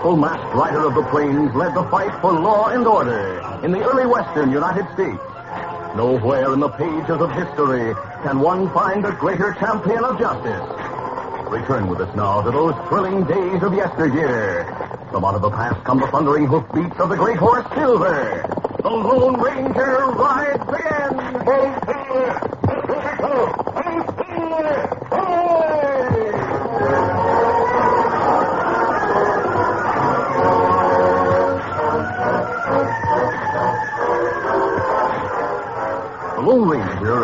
Resourceful 0.00 0.16
masked 0.16 0.54
rider 0.54 0.86
of 0.86 0.94
the 0.94 1.02
plains 1.10 1.54
led 1.54 1.74
the 1.74 1.84
fight 1.90 2.20
for 2.20 2.32
law 2.32 2.68
and 2.68 2.86
order 2.86 3.40
in 3.62 3.70
the 3.70 3.80
early 3.80 4.06
western 4.06 4.50
United 4.50 4.86
States. 4.94 5.20
Nowhere 5.94 6.52
in 6.54 6.60
the 6.60 6.70
pages 6.70 7.20
of 7.20 7.30
history 7.32 7.94
can 8.22 8.40
one 8.40 8.72
find 8.72 9.04
a 9.04 9.12
greater 9.12 9.54
champion 9.60 10.02
of 10.04 10.18
justice. 10.18 10.64
Return 11.50 11.88
with 11.88 12.00
us 12.00 12.14
now 12.16 12.40
to 12.40 12.50
those 12.50 12.74
thrilling 12.88 13.24
days 13.24 13.62
of 13.62 13.74
yesteryear. 13.74 14.64
From 15.10 15.24
out 15.24 15.34
of 15.34 15.42
the 15.42 15.50
past 15.50 15.84
come 15.84 16.00
the 16.00 16.06
thundering 16.06 16.46
hoofbeats 16.46 16.98
of 16.98 17.10
the 17.10 17.16
great 17.16 17.36
horse 17.36 17.66
Silver. 17.74 18.46
The 18.82 18.88
Lone 18.88 19.38
Ranger 19.38 20.06
rides 20.16 20.62
again. 20.62 22.49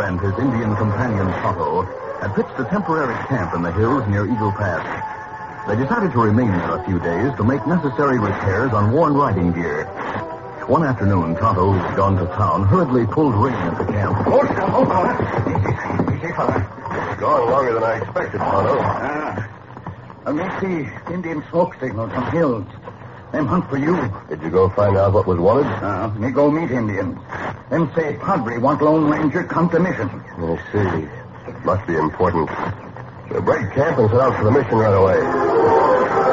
And 0.06 0.20
his 0.20 0.38
Indian 0.38 0.76
companion 0.76 1.26
Tonto 1.42 1.82
had 2.22 2.32
pitched 2.36 2.54
a 2.60 2.64
temporary 2.70 3.16
camp 3.26 3.54
in 3.54 3.62
the 3.62 3.72
hills 3.72 4.06
near 4.06 4.24
Eagle 4.24 4.52
Pass. 4.52 4.86
They 5.66 5.74
decided 5.74 6.12
to 6.12 6.18
remain 6.20 6.46
there 6.46 6.78
a 6.78 6.84
few 6.86 7.00
days 7.00 7.34
to 7.36 7.42
make 7.42 7.66
necessary 7.66 8.20
repairs 8.20 8.72
on 8.72 8.92
worn 8.92 9.14
riding 9.14 9.50
gear. 9.52 9.84
One 10.70 10.84
afternoon, 10.84 11.34
Tonto, 11.34 11.72
who 11.72 11.78
had 11.78 11.96
gone 11.96 12.16
to 12.18 12.26
town, 12.38 12.66
hurriedly 12.68 13.06
pulled 13.06 13.34
rein 13.34 13.54
at 13.54 13.78
the 13.78 13.92
camp. 13.92 14.16
Hold 14.30 14.46
still, 14.46 14.70
hold 14.70 14.88
on. 14.94 15.10
Easy, 15.50 16.22
easy, 16.22 16.32
fella. 16.34 17.16
Gone 17.18 17.50
longer 17.50 17.74
than 17.74 17.82
I 17.82 17.98
expected, 17.98 18.38
Tonto. 18.38 18.78
Ah. 18.78 20.22
I 20.26 20.32
may 20.32 20.48
see 20.60 21.12
Indian 21.12 21.42
smoke 21.50 21.74
signals 21.80 22.12
on 22.12 22.30
hills. 22.30 22.66
Them 23.32 23.46
hunt 23.48 23.68
for 23.68 23.76
you. 23.76 23.96
Did 24.28 24.40
you 24.40 24.50
go 24.50 24.68
find 24.70 24.96
out 24.96 25.12
what 25.12 25.26
was 25.26 25.38
wanted? 25.38 25.66
Uh, 25.66 26.08
me 26.14 26.30
go 26.30 26.48
meet 26.48 26.70
Indians. 26.70 27.18
Them 27.71 27.91
say 27.97 28.16
Padre 28.21 28.59
want 28.59 28.81
Lone 28.81 29.10
Ranger 29.10 29.43
come 29.44 29.69
to 29.71 29.81
mission. 29.81 30.09
I 30.09 30.56
see. 30.72 31.50
It 31.50 31.65
must 31.65 31.87
be 31.87 31.97
important. 31.97 32.49
We'll 33.31 33.43
break 33.43 33.72
camp 33.72 33.99
and 33.99 34.09
set 34.10 34.21
out 34.21 34.37
for 34.38 34.44
the 34.44 34.50
mission 34.53 34.78
right 34.78 34.94
away. 34.94 36.27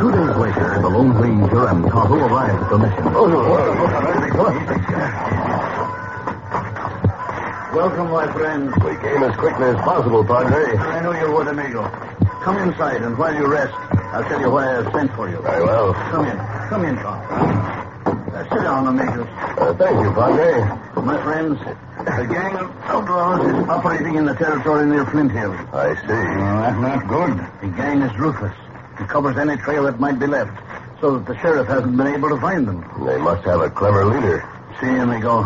Two 0.00 0.10
days 0.10 0.36
later, 0.36 0.78
the 0.80 0.88
Lone 0.88 1.12
Ranger 1.12 1.68
and 1.68 1.84
Tonto 1.90 2.14
arrived 2.14 2.62
at 2.62 2.70
the 2.70 2.78
mission. 2.78 3.02
Oh, 3.08 3.28
Welcome, 7.74 8.10
my 8.10 8.32
friends. 8.32 8.72
We 8.76 8.96
came 8.96 9.22
as 9.22 9.36
quickly 9.36 9.66
as 9.66 9.76
possible, 9.76 10.24
Padre. 10.24 10.76
I 10.78 11.00
know 11.02 11.12
you 11.12 11.32
would, 11.34 11.48
amigo. 11.48 11.82
Come 12.42 12.56
inside, 12.56 13.02
and 13.02 13.18
while 13.18 13.34
you 13.34 13.46
rest, 13.46 13.74
I'll 14.12 14.24
tell 14.24 14.40
you 14.40 14.50
why 14.50 14.78
I 14.78 14.92
sent 14.92 15.12
for 15.14 15.28
you. 15.28 15.42
Very 15.42 15.62
well. 15.62 15.92
Come 15.92 16.24
in. 16.26 16.36
Come 16.70 16.84
in, 16.86 16.96
Tom. 16.96 17.20
Uh, 18.32 18.42
sit 18.48 18.62
down, 18.62 18.86
amigos. 18.86 19.28
Uh, 19.58 19.74
thank 19.74 20.00
you, 20.00 20.10
Padre. 20.12 21.02
My 21.02 21.22
friends, 21.22 21.58
the 21.98 22.26
gang 22.32 22.56
of 22.56 22.70
outlaws 22.84 23.44
is 23.46 23.68
operating 23.68 24.14
in 24.14 24.24
the 24.24 24.34
territory 24.34 24.86
near 24.86 25.04
Flint 25.06 25.32
Hill. 25.32 25.52
I 25.52 25.94
see. 25.94 26.06
that's 26.06 26.80
not 26.80 27.06
good. 27.08 27.36
The 27.60 27.76
gang 27.76 28.00
is 28.00 28.18
ruthless. 28.18 28.56
It 28.98 29.08
covers 29.08 29.36
any 29.36 29.56
trail 29.58 29.84
that 29.84 30.00
might 30.00 30.18
be 30.18 30.26
left, 30.26 30.56
so 31.00 31.18
that 31.18 31.26
the 31.26 31.38
sheriff 31.40 31.68
hasn't 31.68 31.96
been 31.96 32.06
able 32.06 32.30
to 32.30 32.40
find 32.40 32.66
them. 32.66 32.80
They 33.04 33.18
must 33.18 33.44
have 33.44 33.60
a 33.60 33.68
clever 33.68 34.06
leader. 34.06 34.48
See, 34.80 34.88
amigo. 34.88 35.44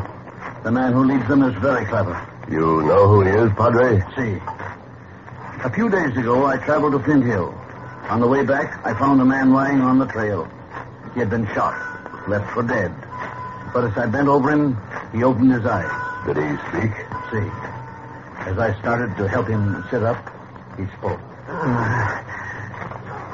The 0.63 0.71
man 0.71 0.93
who 0.93 1.05
leads 1.05 1.27
them 1.27 1.43
is 1.43 1.55
very 1.61 1.87
clever. 1.87 2.15
You 2.49 2.83
know 2.83 3.09
who 3.09 3.23
he 3.23 3.31
is, 3.31 3.51
Padre? 3.57 4.01
See. 4.17 4.39
A 5.65 5.71
few 5.71 5.89
days 5.89 6.15
ago, 6.15 6.45
I 6.45 6.59
traveled 6.59 6.93
to 6.93 6.99
Flint 6.99 7.25
Hill. 7.25 7.49
On 8.11 8.21
the 8.21 8.29
way 8.29 8.45
back, 8.45 8.85
I 8.85 8.93
found 8.99 9.19
a 9.23 9.25
man 9.25 9.51
lying 9.55 9.81
on 9.81 9.99
the 9.99 10.05
trail. 10.05 10.47
He 11.15 11.21
had 11.21 11.31
been 11.31 11.47
shot, 11.55 11.73
left 12.29 12.53
for 12.53 12.63
dead. 12.63 12.93
But 13.73 13.85
as 13.85 13.97
I 13.97 14.05
bent 14.05 14.29
over 14.29 14.51
him, 14.51 14.77
he 15.11 15.25
opened 15.25 15.53
his 15.53 15.65
eyes. 15.65 15.89
Did 16.27 16.37
he 16.37 16.59
speak? 16.69 16.93
See. 17.33 17.49
As 18.45 18.59
I 18.59 18.79
started 18.81 19.17
to 19.17 19.27
help 19.27 19.49
him 19.49 19.83
sit 19.91 20.03
up, 20.03 20.21
he 20.77 20.85
spoke. 20.99 21.21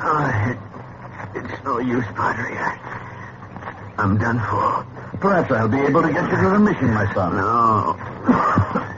Oh, 0.02 0.30
it, 0.46 0.56
it's 1.34 1.64
no 1.64 1.78
use, 1.80 2.06
Padre. 2.14 2.56
I, 2.56 2.78
I'm 3.98 4.16
done 4.18 4.38
for. 4.38 4.86
Perhaps 5.18 5.50
I'll 5.50 5.68
be 5.68 5.80
able 5.80 6.02
to 6.02 6.12
get 6.12 6.30
you 6.30 6.36
to 6.36 6.50
the 6.50 6.60
mission, 6.60 6.94
my 6.94 7.12
son. 7.12 7.34
No. 7.34 7.96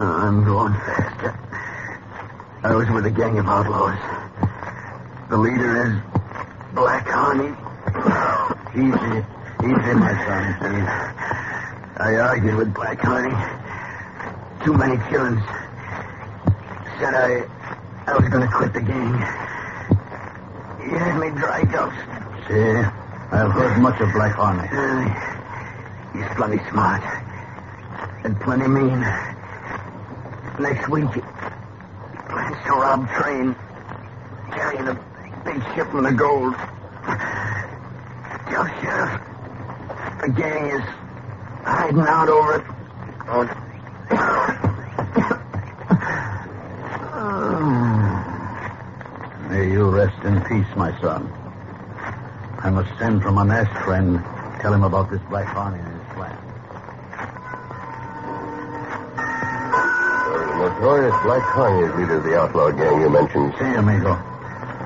I'm 0.00 0.44
going 0.44 0.72
fast. 0.72 1.07
I 2.62 2.74
was 2.74 2.90
with 2.90 3.06
a 3.06 3.10
gang 3.10 3.38
of 3.38 3.46
outlaws. 3.46 3.98
The 5.30 5.36
leader 5.36 5.86
is 5.86 6.74
Black 6.74 7.06
Harney. 7.06 7.54
Easy. 8.74 9.24
Easy, 9.62 9.94
my 9.94 10.14
son. 10.26 10.74
Easy. 10.74 10.86
I 11.98 12.16
argued 12.16 12.56
with 12.56 12.74
Black 12.74 12.98
Harney. 13.00 13.34
Too 14.64 14.74
many 14.74 14.96
killings. 15.08 15.42
Said 16.98 17.14
I 17.14 17.46
I 18.08 18.16
was 18.16 18.28
going 18.28 18.40
to 18.40 18.52
quit 18.52 18.72
the 18.72 18.80
gang. 18.80 19.14
he 20.82 20.90
had 20.96 21.18
me 21.20 21.28
dry 21.38 21.62
dust. 21.62 21.94
See, 22.48 22.56
I've 22.56 23.52
heard 23.52 23.78
much 23.78 24.00
of 24.00 24.10
Black 24.12 24.34
Harney. 24.34 24.66
Uh, 24.72 25.06
he's 26.12 26.36
plenty 26.36 26.58
smart. 26.70 27.02
And 28.24 28.40
plenty 28.40 28.66
mean. 28.66 29.00
Next 30.58 30.88
week, 30.88 31.22
he 32.78 32.84
plans 32.84 33.08
to 33.08 33.08
rob 33.08 33.08
train, 33.10 33.56
carrying 34.52 34.88
a 34.88 34.94
big 35.44 35.62
shipment 35.74 36.06
of 36.06 36.16
gold. 36.16 36.54
Tell 38.48 38.66
Sheriff, 38.80 39.20
the 40.22 40.28
gang 40.30 40.70
is 40.70 40.82
hiding 41.64 42.00
out 42.00 42.28
over 42.28 42.56
it. 42.56 42.64
Oh. 43.30 43.46
May 49.50 49.70
you 49.70 49.88
rest 49.88 50.24
in 50.24 50.40
peace, 50.42 50.76
my 50.76 50.98
son. 51.00 51.32
I 52.60 52.70
must 52.70 52.90
send 52.98 53.22
for 53.22 53.32
my 53.32 53.44
masked 53.44 53.84
friend, 53.84 54.22
tell 54.60 54.72
him 54.72 54.82
about 54.84 55.10
this 55.10 55.20
Black 55.28 55.46
Harney 55.46 55.78
and 55.78 55.88
his 55.88 56.14
plan. 56.14 56.36
The 60.78 60.84
notorious 60.84 61.22
Black 61.24 61.42
Harney 61.42 61.88
is 61.88 61.94
leader 61.98 62.18
of 62.18 62.22
the 62.22 62.38
outlaw 62.38 62.70
gang 62.70 63.00
you 63.00 63.10
mentioned. 63.10 63.52
See, 63.58 63.66
amigo. 63.66 64.14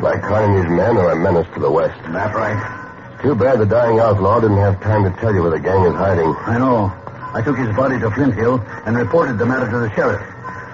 Black 0.00 0.24
and 0.24 0.56
his 0.56 0.64
men 0.72 0.96
are 0.96 1.12
a 1.12 1.16
menace 1.16 1.46
to 1.52 1.60
the 1.60 1.70
west. 1.70 2.00
That 2.16 2.34
right? 2.34 3.20
Too 3.20 3.34
bad 3.34 3.60
the 3.60 3.66
dying 3.66 4.00
outlaw 4.00 4.40
didn't 4.40 4.56
have 4.56 4.80
time 4.80 5.04
to 5.04 5.10
tell 5.20 5.34
you 5.34 5.42
where 5.42 5.50
the 5.50 5.60
gang 5.60 5.84
is 5.84 5.92
hiding. 5.92 6.34
I 6.48 6.56
know. 6.56 6.88
I 7.34 7.42
took 7.42 7.58
his 7.58 7.68
body 7.76 8.00
to 8.00 8.10
Flint 8.10 8.32
Hill 8.32 8.64
and 8.86 8.96
reported 8.96 9.36
the 9.36 9.44
matter 9.44 9.70
to 9.70 9.80
the 9.80 9.94
sheriff. 9.94 10.24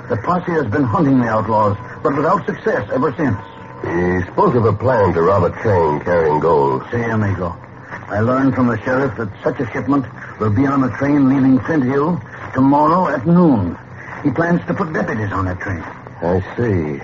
The 0.09 0.19
posse 0.19 0.53
has 0.53 0.67
been 0.67 0.85
hunting 0.85 1.19
the 1.19 1.27
outlaws, 1.27 1.77
but 2.01 2.15
without 2.15 2.47
success 2.47 2.89
ever 2.95 3.11
since. 3.19 3.37
He 3.83 4.23
spoke 4.31 4.55
of 4.55 4.67
a 4.67 4.73
plan 4.73 5.15
to 5.15 5.23
rob 5.23 5.43
a 5.43 5.51
train 5.63 5.99
carrying 5.99 6.39
gold. 6.39 6.87
See, 6.93 7.03
amigo. 7.03 7.59
I 8.07 8.21
learned 8.21 8.55
from 8.55 8.69
the 8.69 8.79
sheriff 8.85 9.19
that 9.19 9.35
such 9.43 9.59
a 9.59 9.67
shipment 9.73 10.07
will 10.39 10.55
be 10.55 10.65
on 10.65 10.85
a 10.85 10.97
train 10.97 11.29
leaving 11.29 11.59
Flint 11.67 11.83
Hill 11.83 12.23
tomorrow 12.55 13.09
at 13.09 13.27
noon. 13.27 13.77
He 14.23 14.31
plans 14.31 14.61
to 14.67 14.75
put 14.75 14.93
deputies 14.93 15.33
on 15.33 15.45
that 15.47 15.61
train. 15.61 15.83
I 16.21 16.41
see. 16.57 17.01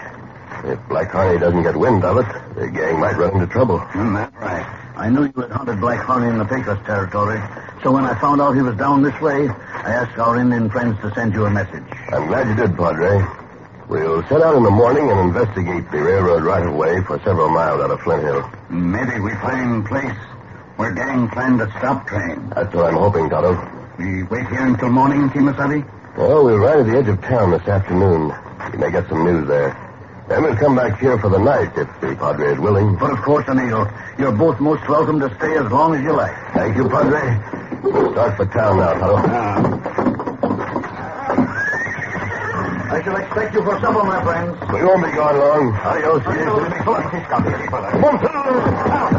If 0.69 0.89
Black 0.89 1.11
Harney 1.11 1.39
doesn't 1.39 1.63
get 1.63 1.77
wind 1.77 2.05
of 2.05 2.19
it, 2.19 2.55
the 2.55 2.69
gang 2.69 2.99
might 2.99 3.17
run 3.17 3.35
into 3.35 3.47
trouble. 3.47 3.79
Mm, 3.93 4.15
that's 4.15 4.35
right. 4.37 4.65
I 4.97 5.11
knew 5.11 5.25
you 5.25 5.43
had 5.43 5.51
hunted 5.51 5.81
Black 5.81 6.01
Harney 6.01 6.29
in 6.29 6.39
the 6.39 6.45
Pecos 6.45 6.79
territory, 6.87 7.41
so 7.83 7.93
when 7.93 8.05
I 8.05 8.19
found 8.21 8.41
out 8.41 8.55
he 8.55 8.63
was 8.63 8.77
down 8.77 9.03
this 9.03 9.19
way, 9.21 9.49
I 9.49 9.91
asked 9.91 10.19
our 10.19 10.39
Indian 10.39 10.71
friends 10.71 10.99
to 11.03 11.13
send 11.15 11.35
you 11.35 11.45
a 11.47 11.51
message. 11.51 11.85
I'm 12.09 12.29
glad 12.29 12.49
you 12.49 12.55
did, 12.55 12.77
Padre. 12.77 13.23
We'll 13.89 14.23
set 14.29 14.41
out 14.41 14.57
in 14.57 14.63
the 14.63 14.71
morning 14.71 15.11
and 15.11 15.21
investigate 15.21 15.91
the 15.91 16.03
railroad 16.03 16.43
right 16.43 16.67
of 16.67 16.75
way 16.75 17.03
for 17.03 17.19
several 17.21 17.51
miles 17.51 17.83
out 17.83 17.91
of 17.91 18.01
Flint 18.01 18.23
Hill. 18.23 18.49
Maybe 18.71 19.21
we 19.21 19.33
find 19.35 19.85
place 19.85 20.17
where 20.77 20.93
gang 20.93 21.29
planned 21.29 21.59
to 21.59 21.69
stop 21.79 22.07
train. 22.07 22.51
That's 22.55 22.75
what 22.75 22.87
I'm 22.87 22.97
hoping, 22.97 23.29
Tonto. 23.29 23.55
We 23.99 24.23
wait 24.25 24.49
here 24.49 24.67
until 24.67 24.89
morning, 24.89 25.29
Kemosabe? 25.29 25.85
Well, 26.17 26.45
we'll 26.45 26.59
ride 26.59 26.77
to 26.77 26.85
the 26.85 26.97
edge 26.97 27.09
of 27.09 27.21
town 27.23 27.51
this 27.51 27.67
afternoon. 27.67 28.33
You 28.73 28.79
may 28.79 28.93
get 28.93 29.09
some 29.09 29.25
news 29.25 29.49
there. 29.49 29.75
Then 30.29 30.45
we'll 30.45 30.57
come 30.57 30.77
back 30.77 31.01
here 31.01 31.19
for 31.19 31.29
the 31.29 31.39
night 31.39 31.77
if 31.77 31.89
the 32.01 32.15
Padre 32.15 32.53
is 32.53 32.59
willing. 32.61 32.97
But 32.97 33.11
of 33.11 33.19
course, 33.19 33.45
amigo, 33.49 33.91
you're 34.17 34.31
both 34.31 34.61
most 34.61 34.89
welcome 34.89 35.19
to 35.19 35.35
stay 35.37 35.57
as 35.59 35.71
long 35.73 35.97
as 35.97 36.03
you 36.03 36.13
like. 36.13 36.35
Thank 36.55 36.77
you, 36.77 36.89
Padre. 36.89 37.83
We'll 37.83 38.13
start 38.13 38.37
for 38.37 38.47
town 38.47 38.79
now, 38.79 38.95
Tonto. 38.95 39.85
I 42.95 43.03
shall 43.03 43.17
expect 43.17 43.55
you 43.55 43.65
for 43.65 43.81
supper, 43.81 44.05
my 44.05 44.23
friends. 44.23 44.57
We 44.73 44.85
won't 44.85 45.05
be 45.05 45.11
gone 45.11 45.37
long. 45.37 45.75
Adios. 45.75 46.25
Meantime, 46.27 47.45
the 47.45 49.14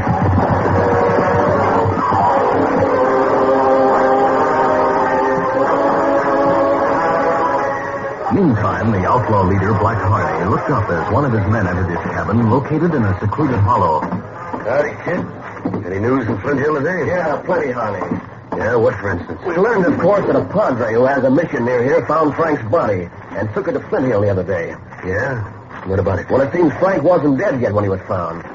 outlaw 9.26 9.42
leader, 9.42 9.74
Black 9.80 9.98
Harney, 9.98 10.50
looked 10.52 10.70
up 10.70 10.88
as 10.88 11.12
one 11.12 11.26
of 11.26 11.34
his 11.34 11.46
men 11.52 11.66
entered 11.66 11.90
his 11.90 11.98
cabin, 12.14 12.48
located 12.48 12.94
in 12.94 13.04
a 13.04 13.20
secluded 13.20 13.58
hollow. 13.58 14.02
Howdy, 14.02 14.94
kid. 15.02 15.86
Any 15.86 16.00
news 16.00 16.28
from 16.28 16.40
Flint 16.42 16.60
Hill 16.60 16.76
today? 16.76 17.02
Eh? 17.02 17.06
Yeah, 17.06 17.42
plenty, 17.44 17.72
Harney. 17.72 18.22
Yeah, 18.56 18.76
what, 18.76 18.94
for 19.00 19.12
instance? 19.12 19.42
We 19.44 19.56
learned, 19.58 19.86
of 19.86 20.00
course, 20.00 20.28
that 20.28 20.36
a 20.36 20.46
padre 20.46 20.94
who 20.94 21.06
has 21.06 21.24
a 21.24 21.32
mission 21.32 21.66
near 21.66 21.84
here 21.84 22.06
found 22.06 22.36
Frank's 22.36 22.62
body 22.70 23.10
and 23.32 23.52
took 23.56 23.68
it 23.68 23.72
to 23.72 23.80
Flint 23.90 24.06
Hill 24.06 24.22
the 24.22 24.30
other 24.30 24.44
day. 24.44 24.76
Yeah? 25.04 25.42
What 25.88 25.98
about 25.98 26.20
it? 26.20 26.30
Well, 26.30 26.42
it 26.42 26.54
seems 26.54 26.72
Frank 26.74 27.02
wasn't 27.02 27.40
dead 27.40 27.60
yet 27.60 27.74
when 27.74 27.84
he 27.84 27.90
was 27.90 28.02
found. 28.02 28.46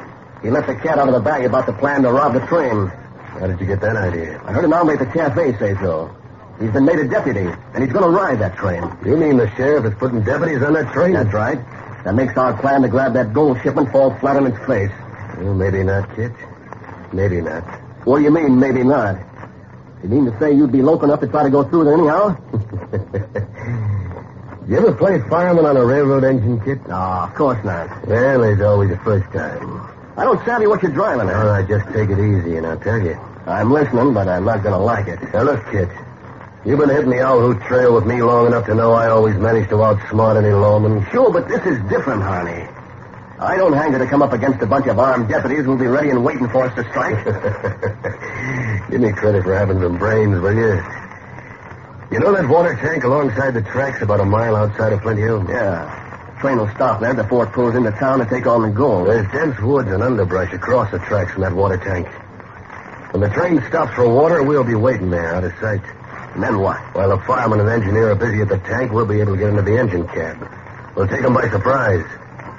He 0.41 0.51
left 0.51 0.69
the 0.69 0.77
cat 0.77 1.01
out 1.01 1.09
of 1.09 1.15
the 1.15 1.21
bag 1.21 1.45
about 1.45 1.67
the 1.67 1.73
plan 1.73 2.03
to 2.03 2.13
rob 2.13 2.35
the 2.35 2.47
train. 2.47 2.87
How 2.87 3.49
did 3.49 3.59
you 3.61 3.67
get 3.67 3.81
that 3.81 3.97
idea? 3.97 4.41
I 4.47 4.53
heard 4.53 4.65
an 4.65 4.71
hombre 4.71 4.95
at 4.95 5.01
the 5.01 5.07
cafe 5.07 5.59
say 5.59 5.75
so. 5.75 6.15
He's 6.61 6.71
been 6.71 6.85
made 6.85 6.99
a 6.99 7.09
deputy, 7.09 7.41
and 7.41 7.83
he's 7.83 7.91
going 7.91 8.05
to 8.05 8.11
ride 8.11 8.39
that 8.41 8.55
train. 8.57 8.83
You 9.03 9.17
mean 9.17 9.39
the 9.39 9.51
sheriff 9.57 9.87
is 9.87 9.95
putting 9.99 10.23
deputies 10.23 10.63
on 10.63 10.75
that 10.75 10.93
train? 10.93 11.15
That's 11.15 11.33
right. 11.33 11.59
That 12.05 12.15
makes 12.15 12.37
our 12.37 12.53
plan 12.61 12.83
to 12.83 12.89
grab 12.89 13.15
that 13.15 13.33
gold 13.33 13.59
shipment 13.63 13.91
fall 13.91 14.15
flat 14.19 14.37
on 14.37 14.47
its 14.47 14.59
face. 14.67 14.91
Well, 15.39 15.55
maybe 15.55 15.83
not, 15.83 16.15
Kit. 16.15 16.33
Maybe 17.15 17.41
not. 17.41 17.63
What 18.05 18.19
do 18.19 18.25
you 18.25 18.31
mean, 18.31 18.61
maybe 18.61 18.83
not? 18.83 19.17
You 20.03 20.11
mean 20.11 20.27
to 20.27 20.39
say 20.39 20.53
you'd 20.53 20.71
be 20.71 20.83
loco 20.83 21.07
enough 21.07 21.21
to 21.21 21.29
try 21.29 21.45
to 21.45 21.51
go 21.51 21.65
through 21.65 21.85
there 21.85 21.95
anyhow? 21.95 22.37
you 24.69 24.77
ever 24.77 24.93
play 24.93 25.19
fireman 25.31 25.65
on 25.65 25.79
a 25.79 25.85
railroad 25.85 26.25
engine, 26.25 26.61
Kit? 26.61 26.87
No, 26.89 26.95
of 26.95 27.35
course 27.35 27.65
not. 27.65 28.07
Well, 28.07 28.41
there's 28.41 28.61
always 28.61 28.91
the 28.91 28.99
first 28.99 29.33
time. 29.33 29.81
I 30.19 30.25
don't 30.25 30.45
savvy 30.45 30.67
what 30.67 30.83
you're 30.83 30.93
driving 30.93 31.31
at. 31.31 31.37
All 31.37 31.47
right, 31.47 31.67
just 31.67 31.87
take 31.95 32.11
it 32.11 32.19
easy, 32.19 32.57
and 32.57 32.67
I'll 32.67 32.79
tell 32.79 33.01
you. 33.01 33.19
I'm 33.47 33.73
listening, 33.73 34.13
but 34.13 34.29
I'm 34.29 34.45
not 34.45 34.63
going 34.63 34.75
to 34.75 34.79
like 34.79 35.09
it. 35.09 35.21
Now, 35.33 35.43
look, 35.43 35.65
kid. 35.71 35.89
You've 36.65 36.79
been 36.79 36.91
hitting 36.91 37.09
the 37.09 37.21
owl 37.21 37.41
hoot 37.41 37.63
trail 37.63 37.95
with 37.95 38.05
me 38.05 38.21
long 38.21 38.47
enough 38.47 38.67
to 38.67 38.75
know 38.75 38.93
I 38.93 39.09
always 39.09 39.35
manage 39.37 39.71
to 39.71 39.77
outsmart 39.77 40.37
any 40.37 40.53
lawman. 40.53 41.07
Sure, 41.11 41.33
but 41.33 41.49
this 41.49 41.65
is 41.65 41.79
different, 41.89 42.23
Harney. 42.23 42.69
I 43.39 43.57
don't 43.57 43.73
hanker 43.73 43.99
to 43.99 44.07
come 44.07 44.21
up 44.21 44.35
against 44.35 44.61
a 44.61 44.67
bunch 44.67 44.87
of 44.87 44.99
armed 44.99 45.31
deputies 45.31 45.65
who'll 45.65 45.79
be 45.79 45.87
ready 45.87 46.11
and 46.11 46.23
waiting 46.23 46.47
for 46.51 46.65
us 46.65 46.75
to 46.75 46.85
strike. 46.91 47.25
Give 48.91 49.01
me 49.01 49.11
credit 49.13 49.45
for 49.45 49.57
having 49.57 49.81
some 49.81 49.97
brains, 49.97 50.39
will 50.39 50.53
you? 50.53 50.85
You 52.13 52.19
know 52.19 52.33
that 52.35 52.47
water 52.47 52.77
tank 52.77 53.05
alongside 53.05 53.55
the 53.55 53.63
tracks 53.63 54.03
about 54.03 54.21
a 54.21 54.27
mile 54.27 54.55
outside 54.55 54.93
of 54.93 55.01
Flint 55.01 55.19
Hill? 55.19 55.47
Yeah. 55.49 56.37
Train 56.43 56.59
will 56.59 56.69
stop 56.75 57.01
there 57.01 57.15
before 57.15 57.45
it 57.45 57.53
pulls 57.53 57.75
into 57.75 57.91
town 57.93 58.19
to 58.19 58.27
take 58.27 58.47
on 58.47 58.61
the 58.61 58.69
gold. 58.69 59.09
There's 59.09 59.31
dense 59.33 59.59
woods 59.61 59.89
and 59.89 60.03
underbrush 60.03 60.53
across 60.53 60.91
the 60.91 60.99
tracks 60.99 61.33
from 61.33 61.41
that 61.41 61.55
water 61.55 61.79
tank. 61.79 62.07
When 63.15 63.23
the 63.23 63.31
train 63.31 63.65
stops 63.69 63.95
for 63.95 64.07
water, 64.07 64.43
we'll 64.43 64.65
be 64.65 64.75
waiting 64.75 65.09
there 65.09 65.35
out 65.35 65.45
of 65.45 65.53
sight. 65.59 65.81
And 66.35 66.43
then 66.43 66.61
what? 66.61 66.79
While 66.95 67.11
the 67.11 67.19
fireman 67.25 67.61
and 67.61 67.69
engineer 67.69 68.11
are 68.11 68.15
busy 68.15 68.41
at 68.41 68.49
the 68.49 68.59
tank, 68.59 68.93
we'll 68.93 69.07
be 69.07 69.21
able 69.21 69.33
to 69.33 69.39
get 69.39 69.49
into 69.51 69.63
the 69.63 69.79
engine 69.79 70.07
cab. 70.09 70.49
We'll 70.95 71.09
take 71.09 71.23
them 71.23 71.35
by 71.35 71.49
surprise. 71.49 72.05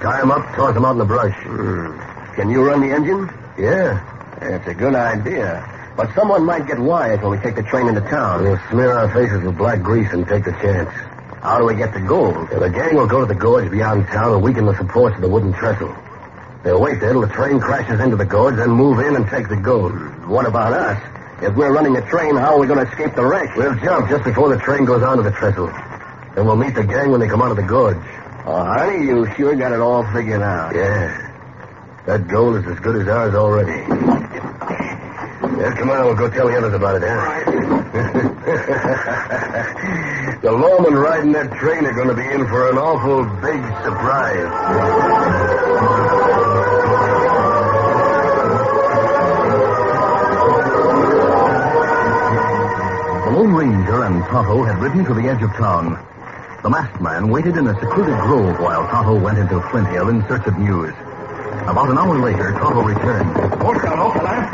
Tie 0.02 0.20
them 0.20 0.32
up, 0.32 0.56
toss 0.56 0.74
them 0.74 0.86
out 0.86 0.94
in 0.94 0.98
the 0.98 1.06
brush. 1.06 1.36
Hmm. 1.44 2.36
Can 2.36 2.50
you 2.50 2.64
run 2.64 2.82
the 2.82 2.94
engine? 2.94 3.30
Yeah. 3.58 4.08
That's 4.40 4.68
a 4.68 4.74
good 4.74 4.96
idea. 4.96 5.94
But 5.96 6.14
someone 6.16 6.44
might 6.46 6.66
get 6.68 6.80
wise 6.80 7.22
when 7.22 7.32
we 7.32 7.38
take 7.38 7.56
the 7.56 7.64
train 7.64 7.88
into 7.88 8.02
town. 8.02 8.44
We'll 8.44 8.60
smear 8.70 8.94
our 8.94 9.14
faces 9.14 9.44
with 9.44 9.58
black 9.58 9.82
grease 9.82 10.12
and 10.12 10.28
take 10.28 10.46
the 10.46 10.54
chance. 10.54 10.90
How 11.42 11.60
do 11.60 11.66
we 11.66 11.76
get 11.76 11.94
the 11.94 12.00
gold? 12.00 12.50
Yeah, 12.52 12.60
the 12.60 12.70
gang 12.70 12.96
will 12.96 13.08
go 13.08 13.20
to 13.20 13.26
the 13.26 13.40
gorge 13.40 13.70
beyond 13.70 14.08
town 14.08 14.34
and 14.34 14.44
weaken 14.44 14.66
the 14.66 14.76
supports 14.78 15.16
of 15.16 15.22
the 15.22 15.30
wooden 15.30 15.54
trestle. 15.54 15.96
They'll 16.64 16.80
wait 16.80 17.00
there 17.00 17.12
till 17.12 17.22
the 17.22 17.28
train 17.28 17.60
crashes 17.60 18.00
into 18.00 18.16
the 18.16 18.26
gorge, 18.26 18.56
then 18.56 18.70
move 18.70 19.00
in 19.00 19.16
and 19.16 19.28
take 19.28 19.50
the 19.50 19.56
gold. 19.56 19.94
What 20.28 20.46
about 20.46 20.74
us? 20.74 21.02
If 21.42 21.56
we're 21.56 21.74
running 21.74 21.98
a 21.98 22.08
train, 22.08 22.36
how 22.36 22.54
are 22.56 22.60
we 22.60 22.68
going 22.68 22.86
to 22.86 22.92
escape 22.92 23.16
the 23.16 23.26
wreck? 23.26 23.56
We'll 23.56 23.74
jump 23.80 24.08
just 24.10 24.24
before 24.24 24.50
the 24.50 24.60
train 24.62 24.86
goes 24.86 25.02
onto 25.02 25.24
the 25.24 25.32
trestle. 25.32 25.72
Then 26.36 26.46
we'll 26.46 26.56
meet 26.56 26.76
the 26.76 26.84
gang 26.84 27.10
when 27.10 27.20
they 27.20 27.28
come 27.28 27.42
out 27.42 27.50
of 27.50 27.58
the 27.58 27.64
gorge. 27.64 27.98
Oh, 28.46 28.64
Harney, 28.64 29.08
you 29.08 29.26
sure 29.36 29.56
got 29.56 29.72
it 29.72 29.80
all 29.80 30.04
figured 30.14 30.44
out. 30.44 30.76
Yeah. 30.76 31.18
That 32.06 32.28
gold 32.28 32.58
is 32.58 32.66
as 32.68 32.78
good 32.80 33.02
as 33.02 33.08
ours 33.08 33.34
already. 33.34 33.72
Yeah, 35.62 35.74
come 35.78 35.90
on, 35.90 36.06
we'll 36.06 36.16
go 36.16 36.30
tell 36.30 36.48
the 36.48 36.58
others 36.58 36.74
about 36.74 37.02
it, 37.02 37.08
huh? 37.08 37.88
the 40.42 40.50
lawmen 40.50 40.96
riding 41.04 41.32
that 41.34 41.52
train 41.60 41.86
are 41.86 41.94
going 41.94 42.08
to 42.08 42.16
be 42.16 42.26
in 42.26 42.48
for 42.48 42.70
an 42.70 42.78
awful 42.78 43.26
big 43.42 43.62
surprise. 43.84 44.48
Lone 53.42 53.56
Ranger 53.56 54.04
and 54.04 54.24
Tonto 54.26 54.64
had 54.64 54.78
ridden 54.78 55.04
to 55.04 55.16
the 55.16 55.28
edge 55.28 55.42
of 55.42 55.50
town. 55.58 55.98
The 56.62 56.70
masked 56.70 57.02
man 57.02 57.28
waited 57.28 57.58
in 57.58 57.66
a 57.66 57.74
secluded 57.74 58.14
grove 58.22 58.60
while 58.60 58.86
Tonto 58.86 59.20
went 59.20 59.40
into 59.40 59.60
Flint 59.72 59.88
Hill 59.88 60.10
in 60.10 60.22
search 60.28 60.46
of 60.46 60.60
news. 60.60 60.94
About 61.66 61.90
an 61.90 61.98
hour 61.98 62.20
later, 62.20 62.52
Tonto 62.52 62.84
returned. 62.84 63.34
What's 63.66 63.82
going 63.82 63.98
on, 63.98 64.14
fella? 64.14 64.46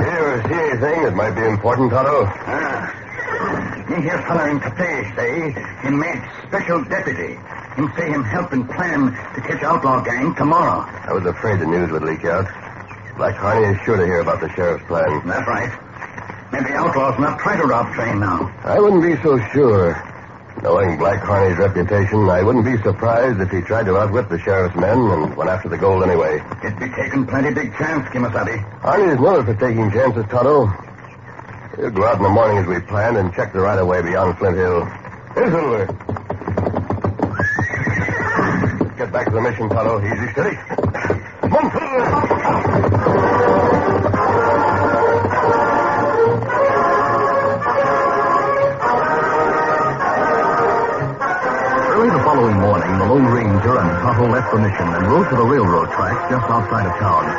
Here, 0.00 0.42
see 0.48 0.54
anything 0.54 1.02
that 1.04 1.14
might 1.14 1.32
be 1.32 1.44
important, 1.44 1.90
Tonto? 1.90 2.24
Ah. 2.24 3.84
Me 3.90 4.00
hear 4.00 4.16
feller 4.22 4.48
in 4.48 4.60
Capet 4.60 5.14
say 5.14 5.52
he 5.84 5.90
made 5.92 6.24
special 6.48 6.82
deputy. 6.84 7.36
Him 7.76 7.92
say 7.98 8.08
him 8.08 8.24
help 8.24 8.50
and 8.52 8.64
plan 8.64 9.12
to 9.34 9.40
catch 9.42 9.62
outlaw 9.62 10.00
gang 10.00 10.34
tomorrow. 10.36 10.88
I 11.04 11.12
was 11.12 11.26
afraid 11.26 11.60
the 11.60 11.66
news 11.66 11.92
would 11.92 12.02
leak 12.02 12.24
out. 12.24 12.48
Black 13.18 13.36
Harney 13.36 13.76
is 13.76 13.84
sure 13.84 13.98
to 13.98 14.06
hear 14.06 14.20
about 14.20 14.40
the 14.40 14.48
sheriff's 14.54 14.86
plan. 14.86 15.20
That's 15.28 15.46
right. 15.46 15.87
Maybe 16.52 16.70
outlaws 16.72 17.18
not 17.18 17.38
try 17.38 17.56
to 17.60 17.66
rob 17.66 17.92
train 17.94 18.20
now. 18.20 18.52
I 18.64 18.80
wouldn't 18.80 19.02
be 19.02 19.20
so 19.22 19.38
sure. 19.52 20.02
Knowing 20.62 20.98
Black 20.98 21.22
Harney's 21.22 21.58
reputation, 21.58 22.28
I 22.28 22.42
wouldn't 22.42 22.64
be 22.64 22.76
surprised 22.82 23.40
if 23.40 23.50
he 23.50 23.60
tried 23.60 23.86
to 23.86 23.96
outwit 23.96 24.28
the 24.28 24.38
sheriff's 24.40 24.74
men 24.74 24.98
and 24.98 25.36
went 25.36 25.50
after 25.50 25.68
the 25.68 25.78
gold 25.78 26.02
anyway. 26.02 26.42
It'd 26.64 26.78
be 26.80 26.88
taking 26.88 27.26
plenty 27.26 27.54
big 27.54 27.76
chance, 27.76 28.08
Kemosabe. 28.08 28.58
Harney 28.80 29.12
is 29.12 29.20
known 29.20 29.44
for 29.44 29.54
taking 29.54 29.90
chances, 29.92 30.24
Tonto. 30.30 30.66
We'll 31.76 31.90
go 31.90 32.04
out 32.06 32.16
in 32.16 32.24
the 32.24 32.28
morning 32.28 32.58
as 32.58 32.66
we 32.66 32.80
planned 32.80 33.16
and 33.18 33.32
check 33.34 33.52
the 33.52 33.60
right 33.60 33.78
of 33.78 33.86
way 33.86 34.02
beyond 34.02 34.36
Flint 34.38 34.56
Hill. 34.56 34.84
Here's 35.34 35.52
Silver. 35.52 35.86
Get 38.98 39.12
back 39.12 39.26
to 39.26 39.32
the 39.32 39.40
mission, 39.40 39.68
Tonto. 39.68 40.02
Easy, 40.04 40.32
steady. 40.32 40.87
Left 54.18 54.50
the 54.52 54.58
mission 54.58 54.88
and 54.88 55.06
rode 55.06 55.30
to 55.30 55.36
the 55.36 55.46
railroad 55.46 55.90
tracks 55.94 56.18
just 56.28 56.50
outside 56.50 56.86
of 56.90 56.92
town. 56.98 57.30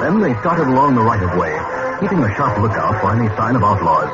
Then 0.00 0.20
they 0.24 0.32
started 0.40 0.66
along 0.66 0.96
the 0.96 1.02
right 1.02 1.22
of 1.22 1.36
way, 1.36 1.52
keeping 2.00 2.24
a 2.24 2.34
sharp 2.34 2.58
lookout 2.58 2.98
for 3.00 3.12
any 3.12 3.28
sign 3.36 3.54
of 3.54 3.62
outlaws. 3.62 4.08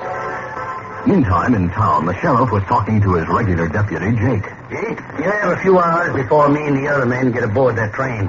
Meantime, 1.06 1.54
in 1.54 1.70
town, 1.70 2.06
the 2.06 2.14
sheriff 2.20 2.50
was 2.50 2.62
talking 2.64 3.00
to 3.00 3.14
his 3.14 3.26
regular 3.28 3.68
deputy, 3.68 4.10
Jake. 4.18 4.42
Jake, 4.68 4.98
you 5.22 5.30
have 5.30 5.52
a 5.54 5.60
few 5.62 5.78
hours 5.78 6.12
before 6.12 6.48
me 6.50 6.66
and 6.66 6.76
the 6.76 6.88
other 6.90 7.06
men 7.06 7.30
get 7.30 7.44
aboard 7.44 7.76
that 7.76 7.94
train. 7.94 8.28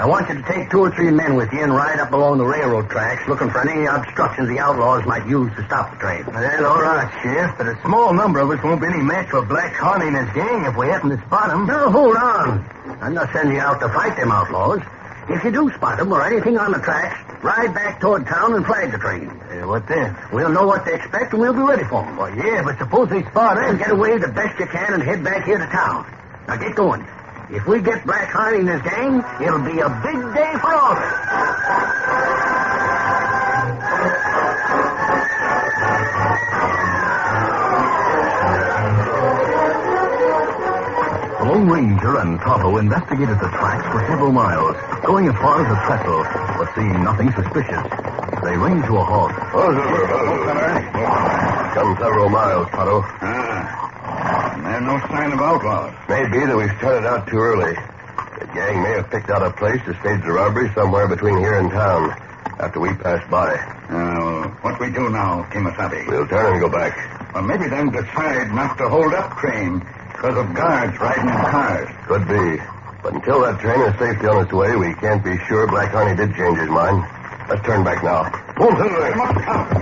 I 0.00 0.06
want 0.06 0.30
you 0.30 0.34
to 0.40 0.42
take 0.48 0.70
two 0.70 0.80
or 0.80 0.90
three 0.96 1.10
men 1.10 1.36
with 1.36 1.52
you 1.52 1.60
and 1.62 1.74
ride 1.74 2.00
up 2.00 2.10
along 2.10 2.38
the 2.38 2.44
railroad 2.46 2.88
tracks 2.88 3.28
looking 3.28 3.50
for 3.50 3.60
any 3.68 3.84
obstructions 3.84 4.48
the 4.48 4.58
outlaws 4.58 5.04
might 5.04 5.28
use 5.28 5.52
to 5.56 5.64
stop 5.66 5.92
the 5.92 5.98
train. 6.00 6.24
Well, 6.24 6.64
all 6.64 6.80
right, 6.80 7.04
Sheriff, 7.22 7.52
but 7.58 7.68
a 7.68 7.76
small 7.84 8.14
number 8.14 8.38
of 8.40 8.48
us 8.50 8.64
won't 8.64 8.80
be 8.80 8.86
any 8.86 9.02
match 9.02 9.28
for 9.28 9.44
Black 9.44 9.74
Harney 9.74 10.08
and 10.08 10.16
his 10.16 10.32
gang 10.34 10.64
if 10.64 10.74
we 10.74 10.86
happen 10.88 11.10
to 11.10 11.20
spot 11.26 11.48
them. 11.48 11.66
Now, 11.66 11.90
hold 11.90 12.16
on. 12.16 12.64
I'm 13.02 13.12
not 13.12 13.30
sending 13.34 13.56
you 13.56 13.60
out 13.60 13.78
to 13.80 13.90
fight 13.90 14.16
them 14.16 14.32
outlaws. 14.32 14.80
If 15.28 15.44
you 15.44 15.52
do 15.52 15.70
spot 15.76 15.98
them 15.98 16.10
or 16.10 16.24
anything 16.24 16.56
on 16.56 16.72
the 16.72 16.78
tracks, 16.80 17.20
ride 17.44 17.74
back 17.74 18.00
toward 18.00 18.24
town 18.26 18.54
and 18.54 18.64
flag 18.64 18.92
the 18.92 18.98
train. 18.98 19.28
Uh, 19.28 19.68
what 19.68 19.86
then? 19.86 20.16
We'll 20.32 20.48
know 20.48 20.66
what 20.66 20.86
to 20.86 20.94
expect 20.94 21.34
and 21.34 21.42
we'll 21.42 21.52
be 21.52 21.60
ready 21.60 21.84
for 21.84 22.00
them. 22.02 22.16
Well, 22.16 22.34
yeah, 22.34 22.62
but 22.64 22.78
suppose 22.78 23.10
they 23.10 23.20
spot 23.28 23.56
Then 23.56 23.74
us. 23.74 23.78
get 23.78 23.90
away 23.90 24.16
the 24.16 24.28
best 24.28 24.58
you 24.58 24.64
can 24.66 24.94
and 24.94 25.02
head 25.02 25.22
back 25.22 25.44
here 25.44 25.58
to 25.58 25.66
town. 25.66 26.08
Now 26.48 26.56
get 26.56 26.74
going. 26.74 27.06
If 27.52 27.66
we 27.66 27.80
get 27.82 28.06
Black 28.06 28.30
Harney 28.30 28.60
and 28.60 28.68
his 28.68 28.82
gang, 28.82 29.24
it'll 29.42 29.58
be 29.58 29.80
a 29.80 29.90
big 29.90 30.34
day 30.34 30.52
for 30.60 30.72
all 30.72 30.92
of 30.92 30.98
us. 30.98 32.30
The 41.40 41.46
Lone 41.46 41.68
Ranger 41.68 42.18
and 42.18 42.38
Tonto 42.40 42.76
investigated 42.76 43.40
the 43.40 43.48
tracks 43.48 43.86
for 43.90 44.06
several 44.06 44.30
miles, 44.30 44.76
going 45.04 45.26
as 45.26 45.34
far 45.36 45.64
as 45.64 45.68
the 45.68 45.80
trestle, 45.86 46.22
but 46.58 46.72
seeing 46.76 47.02
nothing 47.02 47.32
suspicious. 47.32 47.82
They 48.44 48.56
reined 48.56 48.84
to 48.84 48.96
a 48.96 49.04
halt. 49.04 49.32
Come 51.74 51.96
several 51.98 52.28
miles, 52.28 52.68
Tonto. 52.70 53.02
Ah. 53.02 54.54
and 54.54 54.66
There's 54.66 54.82
no 54.82 55.00
sign 55.08 55.32
of 55.32 55.40
outlaws. 55.40 55.99
Maybe 56.10 56.42
that 56.42 56.56
we 56.58 56.66
started 56.82 57.06
out 57.06 57.28
too 57.28 57.38
early. 57.38 57.70
The 57.70 58.46
gang 58.50 58.82
may 58.82 58.98
have 58.98 59.08
picked 59.14 59.30
out 59.30 59.46
a 59.46 59.52
place 59.54 59.78
to 59.86 59.94
stage 60.02 60.18
the 60.26 60.32
robbery 60.34 60.68
somewhere 60.74 61.06
between 61.06 61.38
here 61.38 61.54
and 61.54 61.70
town 61.70 62.10
after 62.58 62.80
we 62.80 62.90
passed 62.98 63.30
by. 63.30 63.54
Uh, 63.54 64.48
what 64.66 64.80
we 64.80 64.90
do 64.90 65.08
now, 65.08 65.46
Kemosabe? 65.54 66.08
We'll 66.08 66.26
turn 66.26 66.50
and 66.50 66.60
go 66.60 66.68
back. 66.68 66.98
Well, 67.32 67.44
maybe 67.44 67.68
them 67.68 67.92
decide 67.92 68.50
not 68.50 68.76
to 68.78 68.88
hold 68.88 69.14
up 69.14 69.38
train 69.38 69.86
because 70.10 70.36
of 70.36 70.52
guards 70.52 70.98
riding 70.98 71.30
in 71.30 71.40
cars. 71.46 71.88
Could 72.08 72.26
be. 72.26 72.58
But 73.04 73.14
until 73.14 73.42
that 73.42 73.60
train 73.60 73.78
is 73.78 73.94
safely 73.96 74.26
on 74.26 74.42
its 74.42 74.52
way, 74.52 74.74
we 74.74 74.92
can't 74.94 75.22
be 75.22 75.38
sure 75.46 75.68
Black 75.68 75.92
Harney 75.92 76.16
did 76.16 76.34
change 76.34 76.58
his 76.58 76.70
mind. 76.70 77.06
Let's 77.48 77.62
turn 77.64 77.84
back 77.84 78.02
now. 78.02 78.26
Move. 78.58 78.74
Meantime, 78.74 79.68
the 79.74 79.79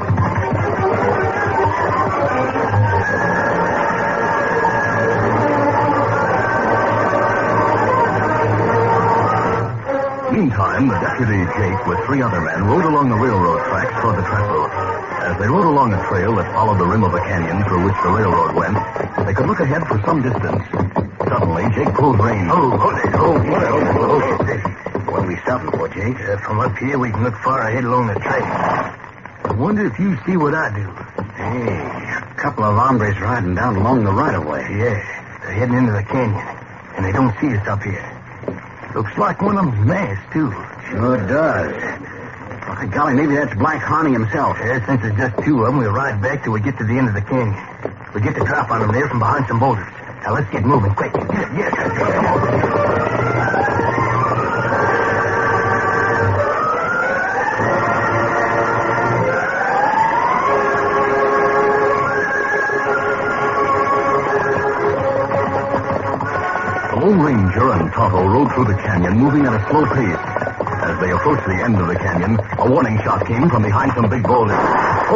deputy 11.18 11.42
Jake 11.58 11.86
with 11.88 11.98
three 12.06 12.22
other 12.22 12.40
men 12.40 12.62
rode 12.62 12.84
along 12.84 13.10
the 13.10 13.16
railroad 13.16 13.58
tracks 13.66 13.90
toward 14.00 14.14
the 14.14 14.22
trestle. 14.22 14.70
As 15.26 15.34
they 15.42 15.48
rode 15.50 15.66
along 15.66 15.92
a 15.92 15.98
trail 16.06 16.36
that 16.36 16.46
followed 16.54 16.78
the 16.78 16.86
rim 16.86 17.02
of 17.02 17.12
a 17.12 17.18
canyon 17.18 17.58
through 17.66 17.90
which 17.90 17.98
the 18.06 18.10
railroad 18.14 18.54
went, 18.54 18.78
they 19.26 19.34
could 19.34 19.50
look 19.50 19.58
ahead 19.58 19.82
for 19.88 19.98
some 20.06 20.22
distance. 20.22 20.62
Suddenly, 21.26 21.74
Jake 21.74 21.90
pulled 21.98 22.22
rein. 22.22 22.46
Oh, 22.46 22.70
hold 22.70 23.02
it. 23.02 23.10
Oh, 23.18 23.34
hold 23.34 23.50
it. 23.50 24.46
It. 24.46 24.62
Hold. 24.62 25.10
What 25.10 25.24
are 25.24 25.26
we 25.26 25.36
stopping 25.42 25.74
for, 25.74 25.88
Jake? 25.90 26.22
Uh, 26.22 26.38
from 26.38 26.60
up 26.60 26.78
here, 26.78 26.98
we 27.00 27.10
can 27.10 27.24
look 27.24 27.34
far 27.42 27.66
ahead 27.66 27.82
along 27.82 28.06
the 28.06 28.18
trail. 28.22 28.46
I 28.46 29.54
wonder 29.58 29.90
if 29.90 29.98
you 29.98 30.14
see 30.22 30.36
what 30.36 30.54
I 30.54 30.70
do. 30.70 30.86
Hey, 31.34 32.30
a 32.30 32.34
couple 32.38 32.62
of 32.62 32.78
hombres 32.78 33.18
riding 33.18 33.56
down 33.56 33.74
along 33.74 34.04
the 34.04 34.12
right 34.12 34.38
of 34.38 34.46
way. 34.46 34.62
Yeah, 34.70 35.02
they're 35.42 35.66
heading 35.66 35.82
into 35.82 35.90
the 35.90 36.04
canyon, 36.04 36.46
and 36.94 37.04
they 37.04 37.10
don't 37.10 37.34
see 37.42 37.50
us 37.58 37.66
up 37.66 37.82
here. 37.82 38.06
Looks 38.94 39.18
like 39.18 39.42
one 39.42 39.58
of 39.58 39.66
them's 39.66 39.84
masked, 39.84 40.32
too. 40.32 40.67
Sure 40.90 41.18
does. 41.26 41.72
By 42.66 42.86
golly, 42.86 43.14
maybe 43.14 43.34
that's 43.34 43.54
Black 43.54 43.82
Harney 43.82 44.12
himself. 44.12 44.56
Yeah, 44.58 44.84
since 44.86 45.02
there's 45.02 45.16
just 45.16 45.44
two 45.44 45.60
of 45.60 45.66
them, 45.66 45.78
we'll 45.78 45.90
ride 45.90 46.22
back 46.22 46.44
till 46.44 46.52
we 46.52 46.60
get 46.60 46.78
to 46.78 46.84
the 46.84 46.96
end 46.96 47.08
of 47.08 47.14
the 47.14 47.20
canyon. 47.20 47.54
We 48.14 48.20
get 48.22 48.34
the 48.34 48.44
drop 48.44 48.70
on 48.70 48.80
them 48.80 48.92
there 48.92 49.08
from 49.08 49.18
behind 49.18 49.46
some 49.48 49.58
boulders. 49.58 49.86
Now 50.22 50.34
let's 50.34 50.50
get 50.50 50.64
moving 50.64 50.94
quick. 50.94 51.12
Yes, 51.14 51.74
come 51.74 52.26
on. 52.26 52.38
Lone 66.98 67.20
Ranger 67.20 67.72
and 67.72 67.92
Tonto 67.92 68.26
rode 68.26 68.52
through 68.52 68.64
the 68.64 68.74
canyon, 68.74 69.18
moving 69.18 69.44
at 69.46 69.54
a 69.54 69.70
slow 69.70 69.86
pace. 69.86 70.27
As 70.98 71.04
they 71.04 71.12
approached 71.12 71.46
the 71.46 71.54
end 71.54 71.78
of 71.78 71.86
the 71.86 71.94
canyon, 71.94 72.40
a 72.58 72.68
warning 72.68 72.98
shot 73.04 73.24
came 73.24 73.48
from 73.48 73.62
behind 73.62 73.92
some 73.94 74.10
big 74.10 74.24
boulders. 74.24 74.58
Oh, 74.58 75.14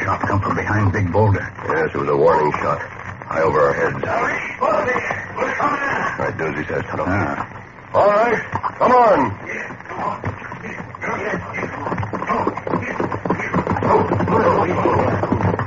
Shot 0.00 0.20
come 0.22 0.40
from 0.40 0.56
behind 0.56 0.90
Big 0.94 1.12
Boulder. 1.12 1.44
Yes, 1.68 1.90
it 1.94 1.98
was 1.98 2.08
a 2.08 2.16
warning 2.16 2.52
shot. 2.52 2.80
High 2.80 3.42
over 3.42 3.60
our 3.60 3.74
heads. 3.74 4.02
Right, 6.18 6.38
do 6.38 6.44
as 6.46 6.56
he 6.56 6.64
says, 6.72 6.84
Tonto. 6.88 7.04
Ah. 7.06 7.92
All 7.92 8.08
right, 8.08 8.40
come 8.78 8.92
on. 8.92 9.30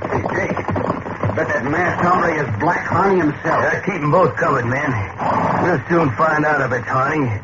Hey, 0.10 0.22
Jake. 0.34 0.58
Bet 1.36 1.48
that 1.48 1.64
masked 1.70 2.02
hombre 2.04 2.42
is 2.42 2.60
Black 2.60 2.88
Harney 2.88 3.20
himself. 3.20 3.62
Yeah, 3.62 3.86
keep 3.86 4.02
them 4.02 4.10
both 4.10 4.36
covered, 4.36 4.66
man. 4.66 4.90
We'll 5.62 5.78
soon 5.90 6.10
find 6.18 6.44
out 6.44 6.60
if 6.62 6.72
it's 6.72 6.88
Harney. 6.88 7.43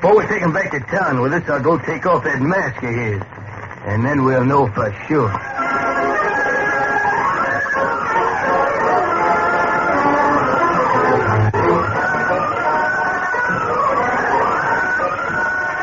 Before 0.00 0.16
we 0.16 0.26
take 0.28 0.42
him 0.42 0.52
back 0.52 0.70
to 0.70 0.78
town 0.78 1.20
with 1.20 1.32
us, 1.32 1.42
I'll 1.50 1.60
go 1.60 1.76
take 1.76 2.06
off 2.06 2.22
that 2.22 2.38
mask 2.40 2.80
of 2.84 2.94
his. 2.94 3.20
And 3.82 4.06
then 4.06 4.22
we'll 4.22 4.44
know 4.44 4.70
for 4.70 4.94
sure. 5.08 5.26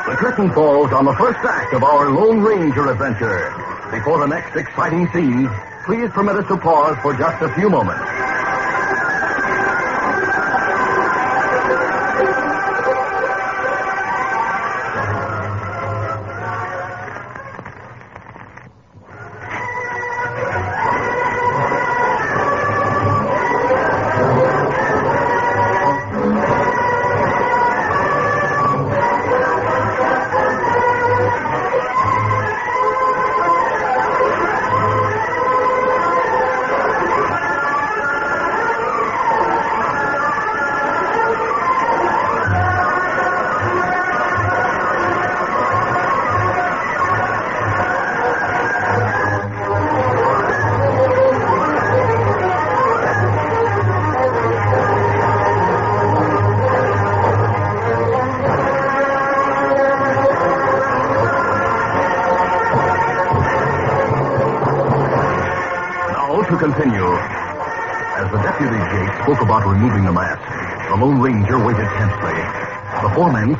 The 0.07 0.15
curtain 0.15 0.53
falls 0.53 0.93
on 0.93 1.03
the 1.03 1.15
first 1.19 1.39
act 1.43 1.73
of 1.73 1.83
our 1.83 2.09
Lone 2.09 2.39
Ranger 2.39 2.89
adventure. 2.89 3.51
Before 3.91 4.19
the 4.19 4.27
next 4.27 4.55
exciting 4.55 5.11
scene, 5.11 5.49
please 5.83 6.09
permit 6.11 6.37
us 6.37 6.47
to 6.47 6.55
pause 6.55 6.95
for 7.01 7.13
just 7.17 7.41
a 7.41 7.53
few 7.55 7.69
moments. 7.69 8.14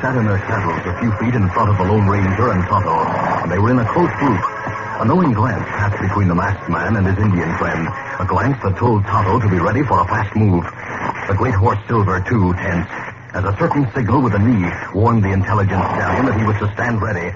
Sat 0.01 0.17
in 0.17 0.27
their 0.27 0.37
saddles 0.43 0.83
a 0.85 0.93
few 0.99 1.11
feet 1.23 1.35
in 1.35 1.49
front 1.55 1.71
of 1.71 1.77
the 1.79 1.85
Lone 1.87 2.05
Ranger 2.05 2.51
and 2.51 2.61
Tonto, 2.67 2.93
and 3.41 3.49
they 3.49 3.57
were 3.57 3.71
in 3.71 3.79
a 3.79 3.87
close 3.93 4.11
group. 4.19 4.43
A 4.99 5.05
knowing 5.07 5.31
glance 5.31 5.63
passed 5.71 5.97
between 6.01 6.27
the 6.27 6.35
masked 6.35 6.69
man 6.69 6.97
and 6.97 7.07
his 7.07 7.17
Indian 7.17 7.49
friend, 7.57 7.87
a 8.19 8.25
glance 8.27 8.59
that 8.61 8.75
told 8.77 9.05
Tonto 9.05 9.39
to 9.39 9.47
be 9.47 9.57
ready 9.57 9.83
for 9.87 10.01
a 10.01 10.05
fast 10.05 10.35
move. 10.35 10.67
The 11.31 11.33
great 11.39 11.55
horse 11.55 11.79
Silver, 11.87 12.19
too, 12.27 12.53
tense, 12.59 12.91
as 13.33 13.45
a 13.47 13.55
certain 13.57 13.87
signal 13.95 14.21
with 14.21 14.35
a 14.35 14.39
knee 14.39 14.67
warned 14.93 15.23
the 15.23 15.31
intelligent 15.31 15.79
stallion 15.79 16.25
that 16.27 16.37
he 16.37 16.45
was 16.45 16.59
to 16.59 16.67
stand 16.75 17.01
ready. 17.01 17.31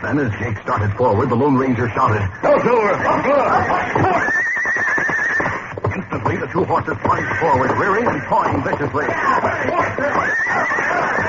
Then, 0.00 0.18
as 0.22 0.30
Jake 0.38 0.56
started 0.62 0.94
forward, 0.96 1.28
the 1.28 1.36
Lone 1.36 1.56
Ranger 1.56 1.90
shouted, 1.90 2.22
No, 2.46 2.56
Silver! 2.62 2.94
Up, 2.94 3.26
Instantly, 5.92 6.36
the 6.38 6.46
two 6.46 6.64
horses 6.64 6.96
plunged 7.02 7.36
forward, 7.42 7.70
rearing 7.74 8.06
and 8.06 8.22
pawing 8.30 8.62
viciously. 8.62 9.06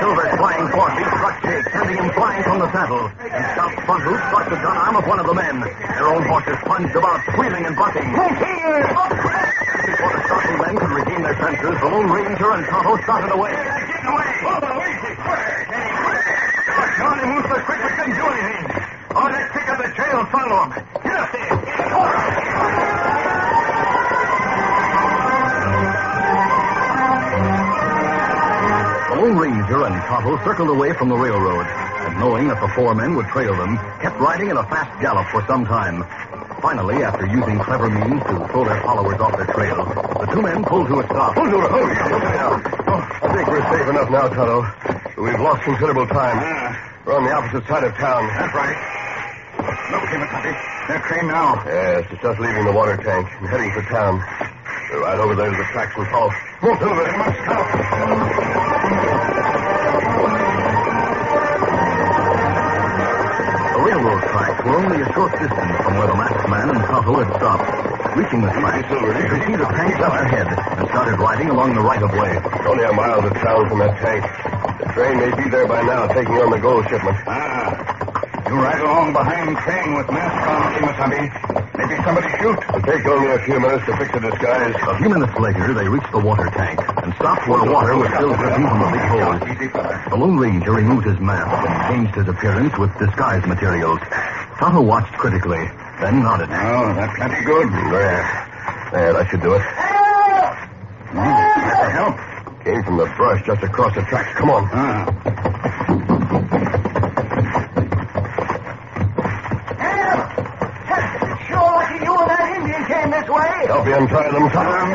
Silver's 0.06 0.38
flying 0.38 0.68
forefeet 0.70 1.10
struck 1.18 1.42
Jake, 1.42 1.66
sending 1.74 1.96
him 1.98 2.06
flying 2.14 2.42
from 2.44 2.60
the 2.60 2.70
saddle. 2.70 3.10
And 3.26 3.42
Scout's 3.58 3.74
front 3.90 4.02
hoof 4.06 4.22
struck 4.30 4.46
the 4.46 4.54
gun 4.54 4.76
arm 4.78 4.94
of 4.94 5.04
one 5.04 5.18
of 5.18 5.26
the 5.26 5.34
men. 5.34 5.58
Their 5.58 6.06
own 6.14 6.22
horses 6.30 6.54
plunged 6.62 6.94
about, 6.94 7.26
squealing 7.26 7.66
and 7.66 7.74
bucking. 7.74 8.06
Before 8.14 8.30
the 8.30 10.22
startled 10.30 10.62
men 10.62 10.78
could 10.78 10.94
regain 10.94 11.22
their 11.26 11.34
senses, 11.42 11.74
the 11.82 11.90
Lone 11.90 12.06
Ranger 12.06 12.54
and 12.54 12.62
Tonto 12.70 13.02
started 13.02 13.34
away. 13.34 13.50
Getting 13.50 14.06
away! 14.06 14.30
Hold 14.46 14.62
on, 14.62 14.78
easy! 14.78 15.10
Johnny 17.02 17.42
so 17.42 17.58
quick 17.66 17.82
we 17.82 17.90
couldn't 17.98 18.14
do 18.14 18.26
anything. 18.30 18.62
Oh, 19.10 19.26
let's 19.26 19.50
pick 19.58 19.66
up 19.66 19.78
the 19.82 19.90
trail 19.90 20.22
and 20.22 20.28
follow 20.30 20.70
him. 20.70 20.85
Lone 29.26 29.38
Ranger 29.38 29.82
and 29.82 29.94
Tonto 30.06 30.38
circled 30.44 30.70
away 30.70 30.92
from 30.92 31.08
the 31.08 31.16
railroad, 31.16 31.66
and 31.66 32.14
knowing 32.20 32.46
that 32.46 32.60
the 32.62 32.68
four 32.78 32.94
men 32.94 33.16
would 33.16 33.26
trail 33.26 33.56
them, 33.56 33.76
kept 33.98 34.20
riding 34.20 34.50
at 34.50 34.56
a 34.56 34.62
fast 34.70 35.02
gallop 35.02 35.26
for 35.34 35.42
some 35.50 35.66
time. 35.66 36.06
Finally, 36.62 37.02
after 37.02 37.26
using 37.26 37.58
clever 37.58 37.90
means 37.90 38.22
to 38.22 38.46
throw 38.54 38.62
their 38.62 38.80
followers 38.86 39.18
off 39.18 39.34
their 39.34 39.50
trail, 39.50 39.82
the 39.82 40.30
two 40.30 40.42
men 40.42 40.62
pulled 40.62 40.86
to 40.86 41.00
a 41.00 41.04
stop. 41.10 41.34
Hold 41.34 41.48
it, 41.48 41.58
hold 41.58 41.90
it. 41.90 41.98
I 41.98 43.34
think 43.34 43.48
we're 43.50 43.66
safe 43.66 43.88
enough 43.90 44.10
now, 44.14 44.30
Tonto. 44.30 44.62
We've 45.18 45.40
lost 45.42 45.62
considerable 45.66 46.06
time. 46.06 46.38
We're 47.04 47.18
on 47.18 47.24
the 47.24 47.34
opposite 47.34 47.66
side 47.66 47.82
of 47.82 47.98
town. 47.98 48.30
That's 48.30 48.54
right. 48.54 48.78
Look, 49.90 50.06
Kemosabe. 50.06 50.54
They're 50.86 51.02
train 51.02 51.26
now. 51.26 51.66
Yes, 51.66 52.06
it's 52.12 52.22
just 52.22 52.38
leaving 52.38 52.64
the 52.64 52.70
water 52.70 52.96
tank 52.96 53.26
and 53.42 53.48
heading 53.48 53.74
for 53.74 53.82
town. 53.90 54.22
Right 55.02 55.18
over 55.18 55.34
there 55.34 55.50
to 55.50 55.56
the 55.56 55.64
tracks 55.74 55.98
and. 55.98 56.32
Come 56.60 56.70
on, 56.70 56.78
Silver. 56.78 57.04
Come 57.10 57.20
on, 57.22 57.34
scout. 57.34 58.95
Were 64.66 64.82
only 64.82 64.98
a 64.98 65.06
short 65.14 65.30
distance 65.30 65.78
from 65.78 65.94
where 65.94 66.10
the 66.10 66.18
masked 66.18 66.48
man 66.50 66.70
and 66.74 66.82
Tonto 66.90 67.22
had 67.22 67.30
stopped. 67.38 67.70
Reaching 68.18 68.42
the 68.42 68.50
they 68.50 69.28
could 69.30 69.42
see 69.46 69.54
the 69.54 69.68
tank 69.70 69.94
up 70.02 70.10
ahead 70.10 70.48
and 70.50 70.88
started 70.90 71.22
riding 71.22 71.50
along 71.50 71.78
the 71.78 71.86
right 71.86 72.02
of 72.02 72.10
way. 72.10 72.34
Only 72.66 72.82
a 72.82 72.92
mile 72.92 73.22
to 73.22 73.30
town 73.30 73.68
from 73.70 73.78
that 73.78 73.94
tank. 74.02 74.26
The 74.82 74.90
train 74.90 75.22
may 75.22 75.30
be 75.38 75.48
there 75.48 75.68
by 75.68 75.82
now, 75.86 76.08
taking 76.10 76.34
on 76.42 76.50
the 76.50 76.58
gold 76.58 76.82
shipment. 76.90 77.14
Ah. 77.30 77.78
You 78.50 78.58
ride 78.58 78.82
along 78.82 79.12
behind 79.12 79.54
train 79.62 79.94
with 79.94 80.10
mask 80.10 80.34
on, 80.50 80.74
Kemosabe. 80.74 81.30
Maybe 81.78 82.02
somebody 82.02 82.28
shoot. 82.42 82.58
It'll 82.58 82.82
take 82.82 83.06
only 83.06 83.30
a 83.30 83.38
few 83.46 83.60
minutes 83.62 83.86
to 83.86 83.96
fix 84.02 84.10
the 84.18 84.20
disguise. 84.20 84.74
A 84.82 84.98
few 84.98 85.10
minutes 85.14 85.38
later, 85.38 85.74
they 85.74 85.86
reached 85.86 86.10
the 86.10 86.18
water 86.18 86.50
tank 86.50 86.82
and 87.06 87.14
stopped 87.22 87.46
where 87.46 87.62
water 87.70 87.94
was 87.94 88.10
still 88.18 88.34
dripping 88.34 88.66
from 88.66 88.80
the 88.82 88.90
big 88.90 89.70
fella. 89.70 90.02
The 90.10 90.16
Lone 90.16 90.38
Ranger 90.38 90.72
removed 90.72 91.06
his 91.06 91.20
mask 91.20 91.54
and 91.54 91.76
changed 91.86 92.14
his 92.18 92.26
appearance 92.26 92.74
with 92.78 92.90
disguise 92.98 93.46
materials. 93.46 94.00
Tonto 94.58 94.80
watched 94.80 95.12
critically, 95.14 95.68
then 96.00 96.22
nodded. 96.22 96.48
Oh, 96.50 96.94
that, 96.96 97.12
that's 97.18 97.44
good. 97.44 97.68
There. 97.68 98.24
There, 98.90 99.12
that 99.12 99.28
should 99.30 99.42
do 99.42 99.52
it. 99.52 99.62
Hmm. 101.12 101.92
Help. 101.92 102.16
Came 102.64 102.82
from 102.82 102.96
the 102.96 103.06
brush 103.16 103.44
just 103.44 103.62
across 103.62 103.94
the 103.94 104.02
tracks. 104.02 104.32
Come 104.38 104.50
on. 104.50 104.68
Ah. 104.72 105.04
Sure 111.46 111.60
lucky 111.60 112.04
you 112.04 112.14
and 112.16 112.30
that 112.30 112.56
Indian 112.56 112.82
came 112.88 113.10
this 113.12 113.28
way. 113.28 113.66
Help 113.68 113.86
you 113.86 113.94
untie 113.94 114.30
them, 114.32 114.48
Tom. 114.50 114.88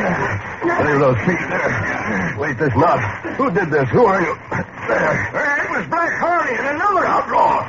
Leave 0.82 1.00
those 1.00 1.18
feet 1.22 1.38
there. 1.48 2.36
Wait 2.38 2.58
this 2.58 2.74
knot. 2.74 2.98
Who 3.38 3.50
did 3.50 3.70
this? 3.70 3.88
Who 3.90 4.04
are 4.06 4.20
you? 4.20 4.34
There. 4.90 5.64
It 5.64 5.70
was 5.70 5.86
Black 5.86 6.18
Harney 6.18 6.58
and 6.58 6.66
another 6.76 7.06
outlaw. 7.06 7.62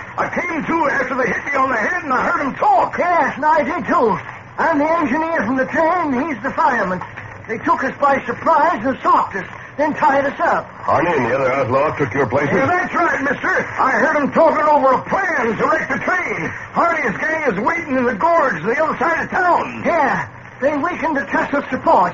I 0.53 0.61
came 0.61 0.65
to 0.69 0.85
after 0.85 1.15
they 1.17 1.33
hit 1.33 1.45
me 1.49 1.57
on 1.57 1.69
the 1.73 1.81
head 1.81 2.03
and 2.05 2.13
I 2.13 2.21
heard 2.29 2.45
them 2.45 2.53
talk. 2.61 2.93
Yes, 2.93 3.33
and 3.41 3.45
I 3.45 3.65
did 3.65 3.89
too. 3.89 4.13
I'm 4.61 4.77
the 4.77 4.85
engineer 4.85 5.41
from 5.49 5.57
the 5.57 5.65
train, 5.65 6.13
he's 6.13 6.37
the 6.45 6.53
fireman. 6.53 7.01
They 7.49 7.57
took 7.65 7.81
us 7.81 7.97
by 7.97 8.21
surprise 8.21 8.85
and 8.85 8.93
socked 9.01 9.33
us, 9.33 9.49
then 9.81 9.97
tied 9.97 10.29
us 10.29 10.37
up. 10.45 10.69
Harney 10.85 11.09
and 11.09 11.25
the 11.25 11.33
other 11.33 11.51
outlaw 11.57 11.89
took 11.97 12.13
your 12.13 12.29
places. 12.29 12.53
Yeah, 12.53 12.69
that's 12.69 12.93
right, 12.93 13.17
mister. 13.25 13.49
I 13.49 13.97
heard 13.97 14.13
them 14.13 14.29
talking 14.29 14.69
over 14.69 14.93
a 14.93 15.01
plan 15.09 15.57
to 15.57 15.65
wreck 15.65 15.89
the 15.89 15.97
train. 16.05 16.45
Harney's 16.77 17.17
gang 17.17 17.41
is 17.49 17.57
waiting 17.57 17.97
in 17.97 18.05
the 18.05 18.13
gorge 18.13 18.61
on 18.61 18.69
the 18.69 18.77
other 18.77 18.97
side 19.01 19.25
of 19.25 19.29
town. 19.33 19.81
Yeah, 19.81 20.29
they 20.61 20.77
weakened 20.77 21.17
the 21.17 21.25
trestle 21.33 21.65
support. 21.73 22.13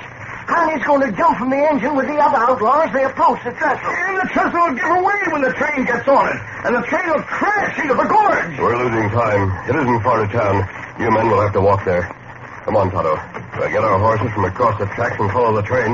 Harney's 0.50 0.82
going 0.84 1.06
to 1.06 1.12
jump 1.14 1.38
from 1.38 1.50
the 1.54 1.62
engine 1.62 1.96
with 1.96 2.08
the 2.08 2.18
other 2.18 2.42
outlaws 2.42 2.90
as 2.90 2.94
they 2.94 3.06
approach 3.06 3.38
the 3.46 3.54
trestle. 3.54 3.86
And 3.86 4.18
the 4.18 4.28
trestle 4.34 4.60
will 4.66 4.74
give 4.74 4.90
away 4.98 5.22
when 5.30 5.42
the 5.46 5.54
train 5.54 5.86
gets 5.86 6.08
on 6.10 6.26
it. 6.26 6.42
And 6.66 6.74
the 6.74 6.82
train 6.90 7.06
will 7.06 7.22
crash 7.22 7.78
into 7.78 7.94
the 7.94 8.10
gorge. 8.10 8.58
We're 8.58 8.82
losing 8.82 9.14
time. 9.14 9.54
It 9.70 9.78
isn't 9.78 10.02
far 10.02 10.26
to 10.26 10.28
town. 10.34 10.66
You 10.98 11.12
men 11.12 11.30
will 11.30 11.42
have 11.42 11.54
to 11.54 11.62
walk 11.62 11.86
there. 11.86 12.10
Come 12.66 12.76
on, 12.76 12.90
Tonto. 12.90 13.14
We'll 13.62 13.70
get 13.70 13.84
our 13.84 14.00
horses 14.00 14.34
from 14.34 14.46
across 14.46 14.80
the 14.80 14.86
tracks 14.98 15.20
and 15.20 15.30
follow 15.32 15.54
the 15.54 15.62
train. 15.62 15.94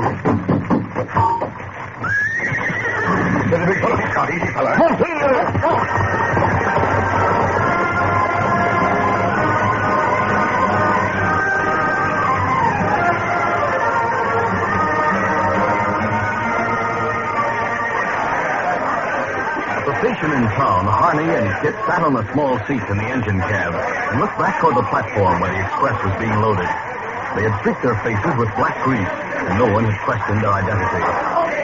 There's 3.46 3.62
a 3.62 3.66
big 3.68 3.80
fella. 3.84 3.96
Scout, 4.10 4.32
easy, 4.32 4.46
fella. 4.56 4.72
Town, 21.16 21.46
and 21.46 21.48
Kit 21.64 21.74
sat 21.88 22.02
on 22.04 22.12
the 22.14 22.24
small 22.32 22.58
seats 22.68 22.84
in 22.90 22.96
the 22.98 23.08
engine 23.08 23.40
cab 23.40 23.72
and 23.74 24.20
looked 24.20 24.36
back 24.38 24.60
toward 24.60 24.76
the 24.76 24.84
platform 24.92 25.40
where 25.40 25.52
the 25.52 25.60
express 25.64 25.96
was 26.04 26.12
being 26.20 26.36
loaded. 26.44 26.68
They 27.36 27.44
had 27.48 27.56
streaked 27.60 27.82
their 27.82 27.96
faces 28.00 28.32
with 28.36 28.48
black 28.56 28.76
grease, 28.84 29.08
and 29.08 29.58
no 29.60 29.68
one 29.72 29.84
had 29.84 29.96
questioned 30.04 30.40
their 30.40 30.52
identity. 30.52 31.04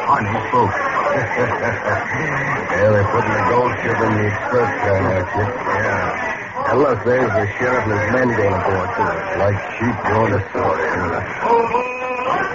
Harney 0.04 0.32
spoke. 0.48 0.72
yeah, 1.12 2.88
they're 2.92 3.08
putting 3.12 3.32
the 3.32 3.44
gold 3.52 3.72
ship 3.84 3.98
in 4.00 4.12
the 4.16 4.26
express 4.32 4.70
car 4.84 5.00
Kit. 5.32 5.48
Yeah. 5.48 6.68
And 6.72 6.78
look, 6.80 7.04
there's 7.04 7.28
the 7.28 7.44
sheriff 7.58 7.84
and 7.84 7.92
his 7.92 8.08
men 8.12 8.28
going 8.32 8.56
aboard, 8.56 8.88
too. 8.96 9.12
Like 9.40 9.58
sheep 9.76 9.96
going 10.08 10.32
to 10.32 10.40
slaughter. 10.52 10.88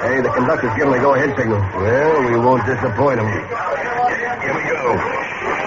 Hey, 0.01 0.21
the 0.21 0.29
conductor's 0.29 0.73
giving 0.77 0.93
the 0.93 0.99
go-ahead 0.99 1.35
signal. 1.37 1.59
Well, 1.59 2.21
we 2.29 2.37
won't 2.37 2.65
disappoint 2.65 3.17
them. 3.17 3.29
Here 3.29 4.53
we 4.53 4.63
go. 4.69 5.66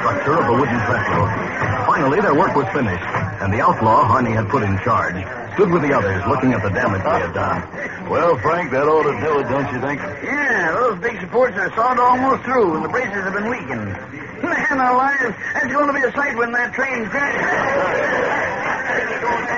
The 0.00 0.08
heavy 0.08 0.20
understructure 0.20 0.38
of 0.38 0.46
the 0.46 0.52
wooden 0.52 0.80
trestle. 0.86 1.26
Finally, 1.86 2.20
their 2.20 2.34
work 2.34 2.54
was 2.56 2.66
finished, 2.72 3.04
and 3.42 3.52
the 3.52 3.60
outlaw 3.60 4.04
Harney 4.04 4.32
had 4.32 4.48
put 4.48 4.62
in 4.62 4.78
charge 4.78 5.16
stood 5.54 5.70
with 5.70 5.82
the 5.82 5.92
others 5.92 6.22
looking 6.26 6.52
at 6.52 6.62
the 6.62 6.70
damage 6.70 7.02
they 7.02 7.20
had 7.20 7.34
done. 7.34 8.08
Well, 8.08 8.38
Frank, 8.38 8.70
that 8.70 8.86
ought 8.86 9.02
to 9.02 9.12
do 9.20 9.40
it, 9.40 9.48
don't 9.50 9.72
you 9.74 9.80
think? 9.80 10.00
Yeah, 10.22 10.72
those 10.72 10.98
big 11.00 11.20
supports 11.20 11.56
are 11.56 11.74
sawed 11.74 11.98
almost 11.98 12.44
through, 12.44 12.76
and 12.76 12.84
the 12.84 12.88
braces 12.88 13.24
have 13.24 13.34
been 13.34 13.50
weakened. 13.50 13.92
Man 14.40 14.80
alive, 14.80 15.36
that's 15.52 15.66
going 15.66 15.86
to 15.86 15.92
be 15.92 16.00
a 16.00 16.12
sight 16.12 16.36
when 16.36 16.52
that 16.52 16.72
train 16.72 17.04
crashes. 17.06 17.44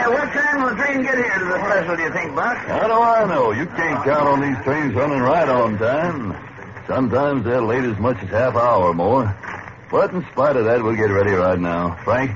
Uh, 0.03 0.11
what 0.11 0.33
time 0.33 0.63
will 0.63 0.71
the 0.71 0.77
train 0.77 1.03
get 1.03 1.15
here 1.15 1.39
to 1.39 1.45
the 1.45 1.59
trestle, 1.59 1.97
do 1.97 2.03
you 2.03 2.13
think, 2.13 2.35
Buck? 2.35 2.57
How 2.67 2.87
do 2.89 2.95
I 2.95 3.25
know? 3.27 3.53
You 3.53 3.67
can't 3.67 4.03
count 4.05 4.27
on 4.27 4.41
these 4.41 4.59
trains 4.65 4.95
running 4.95 5.21
right 5.21 5.49
on 5.49 5.79
time. 5.79 6.35
Sometimes 6.89 7.45
they're 7.45 7.63
late 7.63 7.85
as 7.85 7.99
much 7.99 8.19
as 8.23 8.31
half 8.31 8.55
an 8.55 8.61
hour 8.61 8.91
or 8.91 8.95
more. 8.95 9.37
But 9.93 10.11
in 10.15 10.25
spite 10.33 10.57
of 10.57 10.65
that, 10.65 10.83
we'll 10.83 10.97
get 10.97 11.11
ready 11.13 11.33
right 11.33 11.59
now. 11.59 11.99
Frank, 12.03 12.33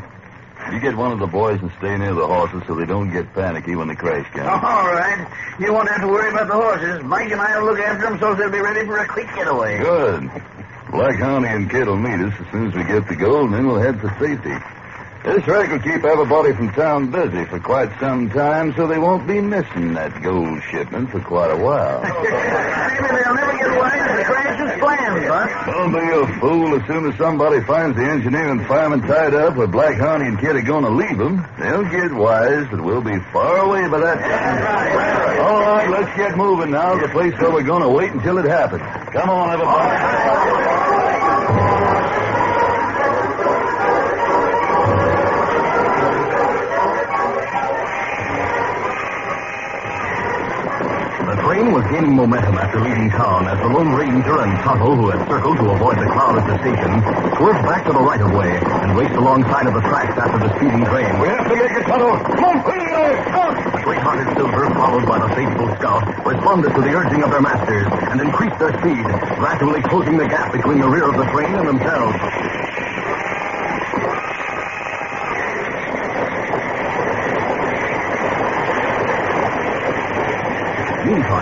you 0.70 0.78
get 0.78 0.94
one 0.94 1.10
of 1.10 1.18
the 1.18 1.26
boys 1.26 1.58
and 1.62 1.72
stay 1.78 1.96
near 1.96 2.12
the 2.12 2.26
horses 2.26 2.62
so 2.66 2.74
they 2.74 2.84
don't 2.84 3.10
get 3.10 3.32
panicky 3.32 3.74
when 3.74 3.88
the 3.88 3.96
crash 3.96 4.30
comes. 4.32 4.46
All 4.62 4.92
right. 4.92 5.26
You 5.58 5.72
won't 5.72 5.88
have 5.88 6.02
to 6.02 6.06
worry 6.06 6.30
about 6.30 6.48
the 6.48 6.54
horses. 6.54 7.02
Mike 7.02 7.32
and 7.32 7.40
I 7.40 7.58
will 7.58 7.66
look 7.72 7.78
after 7.78 8.10
them 8.10 8.20
so 8.20 8.34
they'll 8.34 8.50
be 8.50 8.60
ready 8.60 8.84
for 8.84 8.98
a 8.98 9.08
quick 9.08 9.26
getaway. 9.34 9.78
Good. 9.78 10.30
Black 10.90 11.16
Harney 11.18 11.48
and 11.48 11.70
Kid 11.70 11.86
will 11.86 11.96
meet 11.96 12.20
us 12.20 12.34
as 12.38 12.46
soon 12.52 12.68
as 12.68 12.74
we 12.74 12.84
get 12.84 13.08
the 13.08 13.16
gold, 13.16 13.46
and 13.46 13.54
then 13.54 13.66
we'll 13.66 13.80
head 13.80 14.00
for 14.00 14.08
safety. 14.20 14.54
This 15.24 15.44
wreck 15.48 15.70
will 15.70 15.80
keep 15.80 16.04
everybody 16.04 16.52
from 16.52 16.70
town 16.72 17.10
busy 17.10 17.44
for 17.46 17.58
quite 17.58 17.90
some 17.98 18.30
time, 18.30 18.74
so 18.76 18.86
they 18.86 18.98
won't 18.98 19.26
be 19.26 19.40
missing 19.40 19.94
that 19.94 20.22
gold 20.22 20.62
shipment 20.70 21.10
for 21.10 21.20
quite 21.20 21.50
a 21.50 21.56
while. 21.56 22.02
Maybe 22.04 23.22
they'll 23.24 23.34
never 23.34 23.58
get 23.58 23.78
wise 23.80 24.06
to 24.06 24.16
the 24.18 24.24
crash 24.24 24.60
as 24.60 24.78
planned, 24.78 25.26
Buck. 25.26 25.50
Don't 25.66 25.92
be 25.92 25.98
a 25.98 26.40
fool. 26.40 26.74
As 26.80 26.86
soon 26.86 27.10
as 27.10 27.18
somebody 27.18 27.60
finds 27.64 27.96
the 27.96 28.04
engineer 28.04 28.50
and 28.52 28.64
fireman 28.66 29.02
tied 29.02 29.34
up 29.34 29.56
where 29.56 29.66
Black 29.66 29.96
Harney 29.98 30.26
and 30.26 30.38
Kid 30.38 30.54
are 30.56 30.62
going 30.62 30.84
to 30.84 30.90
leave 30.90 31.18
them, 31.18 31.44
they'll 31.58 31.84
get 31.84 32.12
wise 32.12 32.70
that 32.70 32.80
we'll 32.80 33.02
be 33.02 33.18
far 33.32 33.58
away 33.58 33.88
by 33.88 33.98
that 33.98 34.18
time. 34.20 35.40
All 35.46 35.60
right, 35.60 35.90
let's 35.90 36.16
get 36.16 36.36
moving 36.36 36.70
now 36.70 36.94
to 36.94 37.06
the 37.06 37.12
place 37.12 37.32
where 37.40 37.50
we're 37.50 37.64
going 37.64 37.82
to 37.82 37.88
wait 37.88 38.12
until 38.12 38.38
it 38.38 38.44
happens. 38.44 38.82
Come 39.12 39.28
on, 39.28 39.50
everybody. 39.50 40.96
The 51.26 51.42
train 51.42 51.72
was 51.72 51.84
gaining 51.90 52.14
momentum 52.14 52.56
after 52.56 52.80
leaving 52.80 53.10
town 53.10 53.48
as 53.48 53.58
the 53.58 53.66
Lone 53.66 53.94
and 54.46 54.58
Tonto, 54.62 54.94
who 54.94 55.10
had 55.10 55.26
circled 55.28 55.58
to 55.58 55.66
avoid 55.74 55.98
the 55.98 56.06
crowd 56.06 56.38
at 56.38 56.46
the 56.46 56.56
station, 56.62 57.02
swerved 57.34 57.66
back 57.66 57.84
to 57.86 57.92
the 57.92 57.98
right 57.98 58.20
of 58.20 58.30
way 58.30 58.54
and 58.62 58.96
raced 58.96 59.18
alongside 59.18 59.66
of 59.66 59.74
the 59.74 59.82
tracks 59.82 60.14
after 60.14 60.38
the 60.38 60.50
speeding 60.54 60.84
train. 60.86 61.18
We 61.18 61.26
have 61.28 61.50
to 61.50 61.56
make 61.56 61.74
it, 61.74 61.84
Tonto. 61.86 62.14
Come 62.14 62.44
on, 62.44 62.62
quick, 62.62 62.86
great-hearted 63.82 64.36
Silver, 64.36 64.70
followed 64.74 65.06
by 65.06 65.18
the 65.18 65.34
faithful 65.34 65.66
Scout, 65.76 66.02
responded 66.26 66.74
to 66.74 66.80
the 66.80 66.90
urging 66.90 67.22
of 67.22 67.30
their 67.30 67.42
masters 67.42 67.86
and 68.10 68.20
increased 68.20 68.58
their 68.58 68.74
speed, 68.78 69.04
gradually 69.38 69.82
closing 69.82 70.16
the 70.16 70.26
gap 70.26 70.52
between 70.52 70.80
the 70.80 70.88
rear 70.88 71.08
of 71.08 71.16
the 71.16 71.26
train 71.30 71.54
and 71.54 71.68
themselves. 71.68 72.45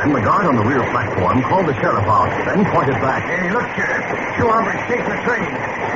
Meantime, 0.04 0.20
the 0.20 0.28
guard 0.28 0.44
on 0.44 0.56
the 0.60 0.68
rear 0.68 0.84
platform 0.92 1.40
called 1.48 1.64
the 1.64 1.72
sheriff 1.80 2.04
out, 2.04 2.28
then 2.44 2.60
pointed 2.68 3.00
back. 3.00 3.24
Hey, 3.24 3.48
look, 3.48 3.64
Sheriff. 3.72 4.04
Two 4.36 4.52
hombres 4.52 4.76
chasing 4.84 5.08
the 5.08 5.16
train. 5.24 5.48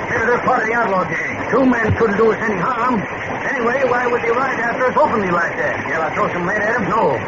Maybe 0.08 0.24
they're 0.24 0.40
part 0.48 0.64
of 0.64 0.66
the 0.68 0.72
outlaw 0.80 1.04
gang. 1.04 1.36
Two 1.52 1.68
men 1.68 1.92
couldn't 2.00 2.16
do 2.16 2.32
us 2.32 2.40
any 2.40 2.56
harm. 2.56 3.04
Anyway, 3.04 3.84
why 3.84 4.08
would 4.08 4.24
they 4.24 4.32
ride 4.32 4.64
after 4.64 4.88
us 4.88 4.96
openly 4.96 5.28
like 5.28 5.52
that? 5.60 5.84
Shall 5.92 6.00
I 6.00 6.08
throw 6.16 6.24
some 6.32 6.48
lead 6.48 6.56
at 6.56 6.72
them? 6.80 6.88
No. 6.88 7.20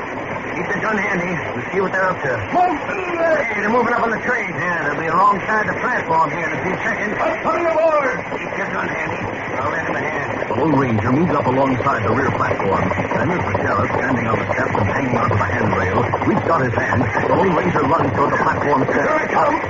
Keep 0.57 0.67
the 0.73 0.81
gun 0.81 0.97
handy. 0.97 1.37
We'll 1.53 1.69
see 1.69 1.81
what 1.85 1.93
they're 1.93 2.09
up 2.09 2.17
to. 2.17 2.33
Hey, 2.49 3.61
they're 3.61 3.69
moving 3.69 3.93
up 3.93 4.01
on 4.01 4.11
the 4.17 4.23
train. 4.25 4.49
Yeah, 4.57 4.89
they'll 4.89 4.97
be 5.05 5.13
alongside 5.13 5.69
the 5.69 5.77
platform 5.85 6.33
here 6.33 6.49
in 6.49 6.57
a 6.57 6.61
few 6.65 6.77
seconds. 6.81 7.13
Coming 7.45 7.69
aboard. 7.69 8.25
Keep 8.41 8.57
your 8.57 8.73
gun 8.73 8.89
handy. 8.89 9.21
I'll 9.61 9.71
lend 9.71 9.89
him 9.89 9.97
a 9.97 10.01
hand. 10.01 10.51
The 10.51 10.57
Lone 10.57 10.73
Ranger 10.75 11.13
moved 11.13 11.33
up 11.37 11.47
alongside 11.47 12.03
the 12.03 12.13
rear 12.17 12.33
platform. 12.33 12.89
Then, 12.89 13.29
as 13.31 13.45
the 13.45 13.55
sheriff, 13.61 13.91
standing 13.93 14.27
on 14.27 14.39
the 14.41 14.49
steps 14.51 14.75
and 14.75 14.89
hanging 14.89 15.17
onto 15.21 15.37
the 15.37 15.45
handrail, 15.45 16.01
reached 16.25 16.49
out 16.49 16.65
his 16.65 16.75
hand, 16.75 17.05
the 17.05 17.37
Lone 17.37 17.53
Ranger 17.55 17.85
runs 17.85 18.11
toward 18.17 18.33
the 18.33 18.41
platform 18.41 18.81
steps. 18.89 19.05
Here 19.05 19.21
it 19.21 19.31
comes. 19.31 19.61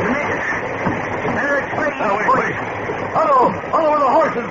You 0.00 0.08
made 0.16 0.32
it. 0.32 0.42
Better 1.36 1.56
explain. 1.60 1.92
Now, 2.00 2.16
wait, 2.16 2.56
follow 3.12 4.00
the 4.00 4.12
horses. 4.16 4.48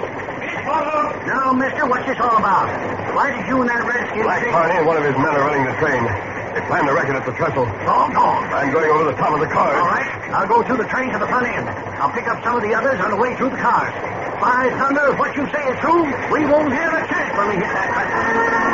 Now, 1.26 1.52
mister, 1.52 1.86
what's 1.88 2.06
this 2.06 2.20
all 2.22 2.38
about? 2.38 2.70
Why 3.16 3.32
did 3.36 3.48
you 3.48 3.62
and 3.62 3.70
that 3.70 3.84
redskin 3.84 4.24
Black 4.24 4.44
say... 4.44 4.52
Harney 4.52 4.78
and 4.78 4.86
one 4.86 4.98
of 4.98 5.04
his 5.04 5.16
men 5.16 5.32
are 5.36 5.44
running 5.44 5.66
the 5.66 5.76
train. 5.80 6.04
They 6.54 6.62
plan 6.68 6.86
to 6.86 6.94
wreck 6.94 7.10
it 7.10 7.16
at 7.16 7.26
the 7.26 7.34
trestle. 7.34 7.66
Doggone. 7.84 8.48
I'm 8.54 8.72
going 8.72 8.90
over 8.92 9.12
the 9.12 9.18
top 9.18 9.34
of 9.34 9.40
the 9.40 9.48
car. 9.48 9.76
All 9.76 9.88
right. 9.88 10.08
I'll 10.32 10.48
go 10.48 10.64
through 10.64 10.78
the 10.78 10.88
train 10.88 11.12
to 11.12 11.20
the 11.20 11.28
front 11.28 11.48
end. 11.48 11.68
I'll 12.00 12.14
pick 12.14 12.28
up 12.28 12.44
some 12.44 12.56
of 12.56 12.62
the 12.62 12.74
others 12.76 13.00
on 13.02 13.10
the 13.10 13.18
way 13.18 13.36
through 13.36 13.50
the 13.50 13.58
cars. 13.58 13.94
By 14.40 14.70
thunder, 14.78 15.14
if 15.14 15.18
what 15.18 15.36
you 15.36 15.50
say 15.50 15.64
is 15.66 15.78
true, 15.82 16.06
we 16.32 16.46
won't 16.46 16.72
have 16.74 16.94
a 16.94 17.08
chance 17.10 17.36
when 17.38 17.50
we 17.50 17.56
hit 17.56 17.74
that 17.74 18.67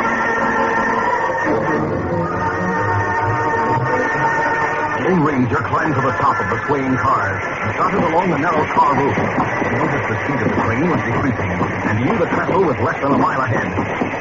Lone 5.04 5.20
Ranger 5.20 5.60
climbed 5.68 5.92
to 5.96 6.00
the 6.00 6.16
top 6.16 6.32
of 6.40 6.48
the 6.48 6.64
swaying 6.64 6.96
cars 6.96 7.36
and 7.36 7.76
started 7.76 8.00
along 8.08 8.30
the 8.32 8.40
narrow 8.40 8.64
car 8.72 8.96
roof. 8.96 9.12
He 9.12 9.76
noticed 9.76 10.08
the 10.08 10.16
speed 10.24 10.40
of 10.40 10.48
the 10.48 10.60
train 10.64 10.88
was 10.88 11.00
decreasing, 11.04 11.52
and 11.60 11.94
he 12.00 12.04
knew 12.08 12.16
the 12.16 12.30
trestle 12.32 12.64
was 12.64 12.78
less 12.80 12.96
than 13.04 13.12
a 13.12 13.20
mile 13.20 13.44
ahead. 13.44 13.68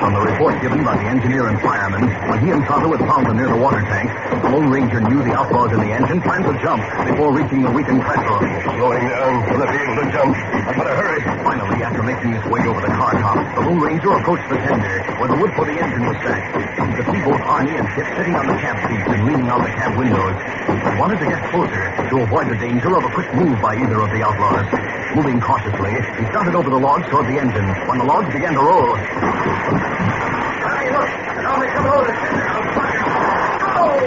From 0.04 0.12
the 0.12 0.20
report 0.20 0.60
given 0.60 0.84
by 0.84 1.00
the 1.00 1.08
engineer 1.08 1.48
and 1.48 1.56
fireman, 1.64 2.12
when 2.28 2.40
he 2.44 2.52
and 2.52 2.68
Tonto 2.68 2.92
had 2.92 3.00
found 3.08 3.32
them 3.32 3.40
near 3.40 3.48
the 3.48 3.56
water 3.56 3.80
tank, 3.80 4.12
the 4.44 4.50
Lone 4.52 4.68
Ranger 4.68 5.00
knew 5.00 5.24
the 5.24 5.32
outlaws 5.32 5.72
in 5.72 5.80
the 5.80 5.88
engine 5.88 6.20
planned 6.20 6.44
to 6.52 6.56
jump 6.60 6.84
before 7.08 7.32
reaching 7.32 7.64
the 7.64 7.72
weakened 7.72 8.04
trestle. 8.04 8.44
Slowing 8.76 9.08
down 9.08 9.24
um, 9.24 9.48
for 9.48 9.58
the 9.64 9.68
able 9.72 9.96
to 10.04 10.08
jump. 10.12 10.36
I 10.36 10.72
better 10.76 10.96
hurry. 11.00 11.24
Finally, 11.48 11.80
after 11.80 12.04
making 12.04 12.36
his 12.36 12.44
way 12.52 12.68
over 12.68 12.84
the 12.84 12.92
car 12.92 13.16
top, 13.24 13.40
the 13.56 13.62
Lone 13.64 13.80
Ranger 13.80 14.12
approached 14.20 14.52
the 14.52 14.60
tender 14.60 15.00
where 15.16 15.32
the 15.32 15.40
wood 15.40 15.56
for 15.56 15.64
the 15.64 15.80
engine 15.80 16.04
was 16.04 16.20
stacked. 16.20 16.52
He 16.60 16.92
could 17.00 17.08
see 17.08 17.24
both 17.24 17.40
Harney 17.40 17.80
and 17.80 17.88
Kit 17.96 18.04
sitting 18.20 18.36
on 18.36 18.52
the 18.52 18.60
cab 18.60 18.76
seats 18.92 19.08
and 19.08 19.24
leaning 19.24 19.48
out 19.48 19.64
the 19.64 19.72
cab 19.72 19.96
windows. 19.96 20.36
He 20.74 21.00
wanted 21.00 21.20
to 21.20 21.28
get 21.30 21.46
closer 21.52 21.94
to 22.10 22.16
avoid 22.26 22.50
the 22.50 22.58
danger 22.58 22.98
of 22.98 23.04
a 23.06 23.12
quick 23.14 23.30
move 23.36 23.62
by 23.62 23.76
either 23.76 24.02
of 24.02 24.10
the 24.10 24.26
outlaws. 24.26 24.66
Moving 25.16 25.40
cautiously, 25.40 25.94
he 26.18 26.26
started 26.34 26.56
over 26.56 26.70
the 26.70 26.80
logs 26.80 27.06
toward 27.10 27.28
the 27.28 27.38
engine 27.38 27.68
when 27.86 28.00
the 28.00 28.06
logs 28.06 28.34
began 28.34 28.54
to 28.54 28.60
roll. 28.60 28.96
Hey, 28.98 30.90
look. 30.90 31.10
Now 31.46 31.60
they 31.62 31.70
come 31.70 31.86
over. 31.86 32.10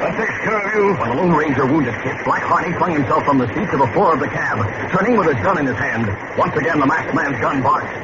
That 0.02 0.14
takes 0.18 0.38
care 0.42 0.58
of 0.58 0.66
you. 0.74 0.94
When 0.98 1.08
the 1.10 1.16
Lone 1.22 1.32
Ranger 1.32 1.66
wounded 1.66 1.94
Kit, 2.02 2.18
Black 2.24 2.42
Harney 2.42 2.76
flung 2.78 2.92
himself 2.92 3.24
from 3.24 3.38
the 3.38 3.46
seat 3.54 3.70
to 3.70 3.78
the 3.78 3.86
floor 3.94 4.14
of 4.14 4.20
the 4.20 4.28
cab, 4.28 4.58
turning 4.90 5.16
with 5.16 5.28
his 5.30 5.38
gun 5.44 5.58
in 5.58 5.66
his 5.66 5.76
hand. 5.76 6.10
Once 6.36 6.56
again, 6.56 6.80
the 6.80 6.86
masked 6.86 7.14
man's 7.14 7.38
gun 7.40 7.62
barked. 7.62 7.94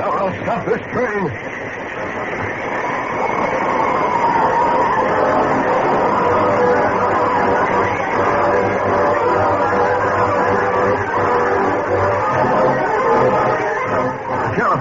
Now 0.00 0.10
I'll 0.16 0.32
stop 0.42 0.64
this 0.64 0.80
train. 0.88 1.67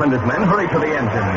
And 0.07 0.15
his 0.15 0.23
men 0.23 0.39
hurried 0.47 0.71
to 0.71 0.79
the 0.79 0.87
engine. 0.87 1.27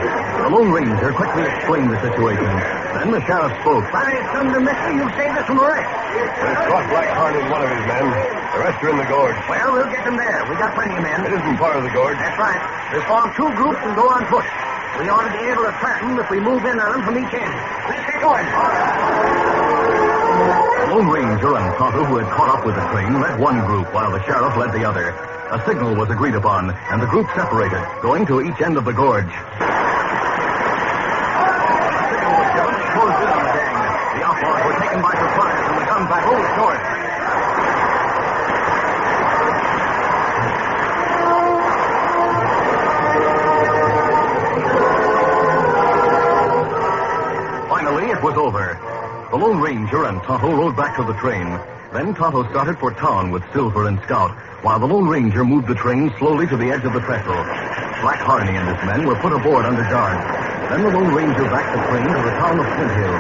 The 0.47 0.51
Lone 0.55 0.71
Ranger 0.71 1.11
quickly 1.11 1.43
explained 1.43 1.91
the 1.91 1.99
situation. 2.07 2.47
Then 2.95 3.11
the 3.11 3.19
sheriff 3.27 3.51
spoke. 3.67 3.83
By 3.91 4.15
thunder, 4.31 4.63
mister, 4.63 4.95
you've 4.95 5.11
saved 5.19 5.43
us 5.43 5.47
from 5.51 5.59
a 5.59 5.67
wreck. 5.67 5.91
There's 6.15 6.63
caught 6.71 6.87
Black 6.87 7.11
Harney 7.19 7.43
and 7.43 7.51
one 7.51 7.67
of 7.67 7.71
his 7.75 7.83
men. 7.91 8.07
The 8.07 8.59
rest 8.63 8.79
are 8.79 8.91
in 8.95 8.99
the 9.03 9.11
gorge. 9.11 9.35
Well, 9.51 9.75
we'll 9.75 9.91
get 9.91 10.07
them 10.07 10.15
there. 10.15 10.47
We 10.47 10.55
got 10.55 10.79
plenty 10.79 10.95
of 10.95 11.03
men. 11.03 11.19
It 11.27 11.35
isn't 11.35 11.59
part 11.59 11.83
of 11.83 11.83
the 11.83 11.91
gorge. 11.91 12.15
That's 12.23 12.39
right. 12.39 12.63
We'll 12.95 13.03
form 13.11 13.35
two 13.35 13.51
groups 13.59 13.83
and 13.83 13.91
go 13.99 14.07
on 14.07 14.23
foot. 14.31 14.47
We 15.03 15.11
ought 15.11 15.27
to 15.27 15.35
be 15.35 15.43
able 15.51 15.67
to 15.67 15.75
trap 15.83 16.07
them 16.07 16.15
if 16.23 16.31
we 16.31 16.39
move 16.39 16.63
in 16.63 16.79
on 16.79 16.95
them 16.95 17.03
from 17.03 17.19
each 17.19 17.35
end. 17.35 17.55
Let's 17.91 18.07
get 18.07 18.23
going. 18.23 18.47
The 20.87 20.95
Lone 20.95 21.11
Ranger 21.11 21.59
and 21.59 21.75
Tonto, 21.75 22.07
who 22.07 22.23
had 22.23 22.31
caught 22.31 22.55
up 22.55 22.63
with 22.63 22.79
the 22.79 22.87
train, 22.95 23.19
led 23.19 23.35
one 23.35 23.67
group 23.67 23.91
while 23.91 24.15
the 24.15 24.23
sheriff 24.31 24.55
led 24.55 24.71
the 24.71 24.87
other. 24.87 25.40
A 25.51 25.61
signal 25.67 25.97
was 25.97 26.09
agreed 26.11 26.37
upon, 26.37 26.71
and 26.71 27.03
the 27.03 27.07
group 27.07 27.27
separated, 27.35 27.83
going 28.03 28.25
to 28.27 28.41
each 28.41 28.61
end 28.61 28.79
of 28.79 28.85
the 28.85 28.93
gorge. 28.93 29.27
The 29.27 29.35
was 32.95 34.23
outlaws 34.23 34.65
were 34.65 34.79
taken 34.79 35.03
by 35.03 35.11
surprise, 35.11 35.67
and 35.67 35.79
the 35.79 35.87
guns 35.91 36.07
I 36.07 36.23
rolled 36.23 36.55
short. 36.55 36.90
Ranger 49.71 50.03
and 50.07 50.21
Tonto 50.25 50.51
rode 50.51 50.75
back 50.75 50.97
to 50.97 51.05
the 51.05 51.15
train. 51.23 51.47
Then 51.95 52.13
Tonto 52.13 52.43
started 52.51 52.77
for 52.81 52.91
town 52.91 53.31
with 53.31 53.45
Silver 53.53 53.87
and 53.87 54.03
Scout, 54.03 54.35
while 54.65 54.81
the 54.81 54.87
Lone 54.87 55.07
Ranger 55.07 55.45
moved 55.45 55.69
the 55.69 55.77
train 55.77 56.13
slowly 56.19 56.49
to 56.49 56.57
the 56.57 56.73
edge 56.73 56.83
of 56.83 56.93
the 56.93 56.99
trestle. 56.99 57.39
Black 58.03 58.19
Harney 58.19 58.51
and 58.59 58.67
his 58.67 58.83
men 58.85 59.07
were 59.07 59.15
put 59.23 59.31
aboard 59.33 59.65
under 59.65 59.87
guard. 59.87 60.19
Then 60.75 60.83
the 60.83 60.91
Lone 60.91 61.15
Ranger 61.15 61.45
backed 61.47 61.71
the 61.71 61.87
train 61.87 62.03
to 62.03 62.19
the 62.19 62.35
town 62.35 62.59
of 62.59 62.67
Flint 62.67 62.93
Hill. 62.99 63.15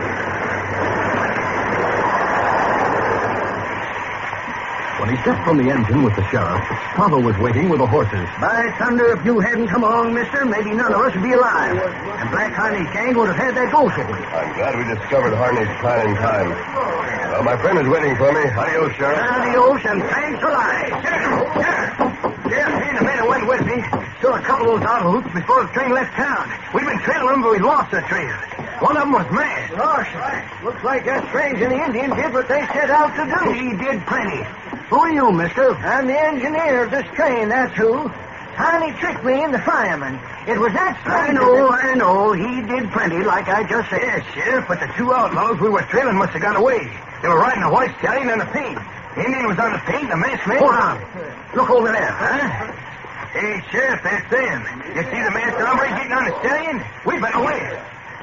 When 4.98 5.08
he 5.14 5.22
stepped 5.22 5.44
from 5.46 5.56
the 5.62 5.70
engine 5.70 6.02
with 6.02 6.16
the 6.16 6.26
sheriff, 6.34 6.66
Tonto 6.98 7.20
was 7.20 7.38
waiting 7.38 7.68
with 7.68 7.78
the 7.78 7.86
horses. 7.86 8.26
By 8.40 8.74
thunder, 8.76 9.14
if 9.14 9.24
you 9.24 9.38
hadn't 9.38 9.68
come 9.68 9.84
along, 9.84 10.14
mister, 10.14 10.44
maybe 10.44 10.74
none 10.74 10.92
of 10.92 10.98
us 10.98 11.14
would 11.14 11.22
be 11.22 11.30
alive. 11.30 11.78
And 12.20 12.28
Black 12.28 12.52
Harney's 12.52 12.92
gang 12.92 13.16
would 13.16 13.33
have 13.33 13.40
had 13.40 13.56
that 13.56 13.72
gold 13.72 13.88
shipment. 13.96 14.20
I'm 14.28 14.52
glad 14.52 14.76
we 14.76 14.85
discovered 14.92 15.33
Harney's 15.33 15.72
plan 15.80 16.04
in 16.04 16.14
time. 16.20 16.52
Well, 17.33 17.44
my 17.48 17.56
friend 17.64 17.80
is 17.80 17.88
waiting 17.88 18.12
for 18.20 18.28
me. 18.28 18.44
Adios, 18.44 18.92
Sheriff. 19.00 19.16
Adios 19.24 19.80
and 19.88 20.04
thanks 20.04 20.40
a 20.44 20.50
lot. 20.52 20.85
Sheriff, 22.44 22.76
me 22.76 22.87
and 22.92 22.98
the 23.00 23.04
men 23.09 23.18
who 23.24 23.28
went 23.33 23.48
with 23.48 23.64
me 23.64 23.80
saw 24.20 24.37
a 24.37 24.42
couple 24.44 24.68
of 24.68 24.85
those 24.85 24.88
outlaws 24.90 25.24
before 25.33 25.64
the 25.64 25.72
train 25.72 25.96
left 25.96 26.12
town. 26.12 26.44
We've 26.76 26.85
been 26.85 27.00
trailing 27.00 27.40
them, 27.40 27.40
but 27.40 27.52
we 27.56 27.59
lost 27.64 27.88
the 27.90 28.04
trail. 28.04 28.37
One 28.85 29.00
of 29.00 29.09
them 29.09 29.12
was 29.16 29.28
mad. 29.33 29.72
Lost? 29.80 30.12
Looks 30.61 30.85
like 30.85 31.09
that 31.09 31.24
strange 31.33 31.56
and 31.64 31.72
the 31.72 31.80
Indian 31.80 32.12
did 32.12 32.37
what 32.37 32.48
they 32.52 32.61
set 32.76 32.92
out 32.92 33.16
to 33.16 33.24
do. 33.24 33.40
He 33.56 33.72
did 33.80 34.04
plenty. 34.04 34.44
Who 34.92 35.00
are 35.00 35.12
you, 35.12 35.33
mister? 35.33 35.72
I'm 35.72 36.06
the 36.06 36.20
engineer 36.20 36.85
of 36.85 36.90
this 36.90 37.06
train, 37.16 37.48
that's 37.48 37.72
who. 37.76 38.12
Tiny 38.61 38.92
tricked 39.01 39.25
me 39.25 39.42
in 39.42 39.53
the 39.53 39.59
fireman. 39.64 40.20
It 40.44 40.61
was 40.61 40.68
that 40.77 40.92
strange. 41.01 41.33
I 41.33 41.33
know, 41.33 41.73
I 41.73 41.96
know. 41.96 42.37
He 42.37 42.61
did 42.61 42.92
plenty, 42.92 43.25
like 43.25 43.49
I 43.49 43.64
just 43.64 43.88
said. 43.88 44.05
Yes, 44.05 44.20
Sheriff, 44.37 44.68
but 44.68 44.85
the 44.85 44.92
two 45.01 45.09
outlaws 45.16 45.57
we 45.64 45.73
were 45.73 45.81
trailing 45.88 46.20
must 46.20 46.37
have 46.37 46.44
got 46.44 46.61
away. 46.61 46.85
They 47.25 47.29
were 47.33 47.40
riding 47.40 47.64
a 47.64 47.73
white 47.73 47.96
stallion 48.05 48.29
and 48.29 48.44
a 48.44 48.51
paint. 48.53 48.77
The 49.16 49.25
Indian 49.25 49.49
was 49.49 49.57
on 49.57 49.73
the 49.73 49.81
paint, 49.88 50.12
the 50.12 50.16
masked 50.20 50.44
man... 50.44 50.61
Hold 50.61 50.77
on. 50.77 51.01
Look 51.57 51.70
over 51.73 51.88
there, 51.88 52.12
huh? 52.12 52.68
Hey, 53.33 53.64
Sheriff, 53.73 54.05
that's 54.05 54.29
them. 54.29 54.61
You 54.92 55.09
see 55.09 55.20
the 55.25 55.33
masked 55.33 55.57
hombre 55.64 55.88
getting 55.96 56.12
on 56.12 56.29
the 56.29 56.37
stallion? 56.44 56.85
We 57.09 57.16
better 57.16 57.40
wait. 57.40 57.64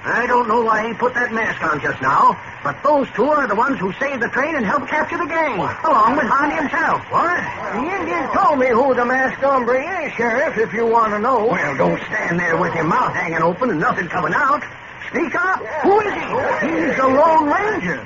I 0.06 0.30
don't 0.30 0.48
know 0.48 0.62
why 0.62 0.88
he 0.88 0.94
put 0.94 1.16
that 1.16 1.34
mask 1.34 1.66
on 1.66 1.82
just 1.82 2.00
now, 2.00 2.38
but 2.68 2.84
those 2.84 3.08
two 3.16 3.24
are 3.24 3.48
the 3.48 3.56
ones 3.56 3.80
who 3.80 3.94
saved 3.94 4.22
the 4.22 4.28
train 4.28 4.54
and 4.54 4.66
helped 4.66 4.90
capture 4.90 5.18
the 5.18 5.26
gang, 5.26 5.56
along 5.56 6.18
with 6.18 6.28
Harney 6.28 6.56
himself. 6.56 7.00
What? 7.08 7.40
The 7.72 7.80
Indian 7.80 8.28
told 8.36 8.60
me 8.60 8.68
who 8.68 8.94
the 8.94 9.06
masked 9.06 9.42
hombre 9.42 9.80
is, 9.80 10.12
Sheriff, 10.16 10.58
if 10.58 10.74
you 10.74 10.86
want 10.86 11.14
to 11.14 11.20
know. 11.20 11.48
Well, 11.48 11.78
don't 11.78 12.02
stand 12.04 12.38
there 12.38 12.58
with 12.58 12.76
your 12.76 12.84
mouth 12.84 13.14
hanging 13.14 13.42
open 13.42 13.70
and 13.70 13.80
nothing 13.80 14.10
coming 14.10 14.34
out. 14.34 14.64
Speak 15.08 15.34
up. 15.36 15.64
Who 15.84 16.02
is 16.02 16.12
he? 16.12 16.28
He's 16.68 16.98
the 16.98 17.08
Lone 17.08 17.48
Ranger. 17.48 18.06